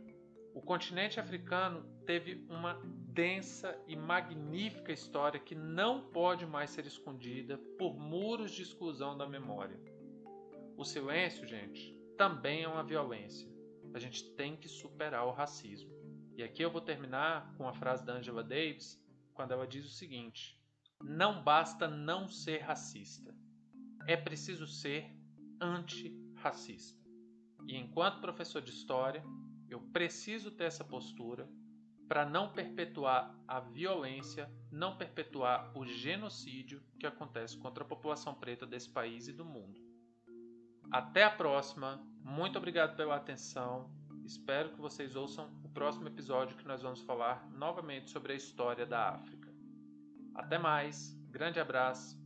O 0.54 0.62
continente 0.62 1.20
africano 1.20 1.84
teve 2.06 2.46
uma 2.50 2.80
densa 3.14 3.80
e 3.88 3.96
magnífica 3.96 4.92
história 4.92 5.40
que 5.40 5.54
não 5.54 6.10
pode 6.10 6.48
mais 6.48 6.72
ser 6.72 6.86
escondida 6.88 7.60
por 7.78 7.96
muros 7.96 8.52
de 8.52 8.64
exclusão 8.64 9.16
da 9.16 9.30
memória. 9.30 9.80
O 10.76 10.84
silêncio, 10.84 11.48
gente, 11.48 11.96
também 12.18 12.64
é 12.64 12.68
uma 12.68 12.84
violência. 12.84 13.48
A 13.94 14.00
gente 14.00 14.34
tem 14.36 14.58
que 14.58 14.68
superar 14.68 15.28
o 15.28 15.32
racismo. 15.32 15.94
E 16.36 16.42
aqui 16.42 16.64
eu 16.64 16.72
vou 16.72 16.82
terminar 16.82 17.56
com 17.56 17.68
a 17.68 17.74
frase 17.74 18.04
da 18.04 18.14
Angela 18.14 18.44
Davis, 18.44 19.00
quando 19.36 19.52
ela 19.52 19.68
diz 19.68 19.86
o 19.86 19.96
seguinte: 19.96 20.60
Não 21.00 21.44
basta 21.44 21.88
não 21.88 22.28
ser 22.28 22.62
racista, 22.62 23.36
é 24.08 24.18
preciso 24.18 24.66
ser 24.66 25.16
antirracista. 25.62 27.00
E 27.68 27.78
enquanto 27.78 28.22
professor 28.22 28.62
de 28.62 28.72
história, 28.72 29.24
eu 29.70 29.80
preciso 29.80 30.50
ter 30.50 30.66
essa 30.66 30.84
postura 30.84 31.48
para 32.14 32.28
não 32.28 32.48
perpetuar 32.48 33.36
a 33.48 33.60
violência, 33.60 34.48
não 34.72 34.96
perpetuar 34.96 35.76
o 35.76 35.84
genocídio 35.84 36.80
que 37.00 37.08
acontece 37.08 37.58
contra 37.58 37.84
a 37.84 37.88
população 37.88 38.36
preta 38.36 38.68
desse 38.68 38.88
país 38.88 39.28
e 39.28 39.34
do 39.34 39.44
mundo. 39.44 39.82
Até 40.92 41.24
a 41.24 41.32
próxima. 41.32 42.00
Muito 42.24 42.56
obrigado 42.56 42.96
pela 42.96 43.16
atenção. 43.16 43.90
Espero 44.24 44.70
que 44.70 44.80
vocês 44.80 45.16
ouçam 45.16 45.50
o 45.64 45.70
próximo 45.70 46.08
episódio 46.08 46.56
que 46.56 46.68
nós 46.68 46.84
vamos 46.84 47.02
falar 47.02 47.50
novamente 47.50 48.12
sobre 48.12 48.34
a 48.34 48.36
história 48.36 48.86
da 48.86 49.10
África. 49.10 49.52
Até 50.36 50.60
mais. 50.60 51.20
Grande 51.32 51.60
abraço 51.60 52.23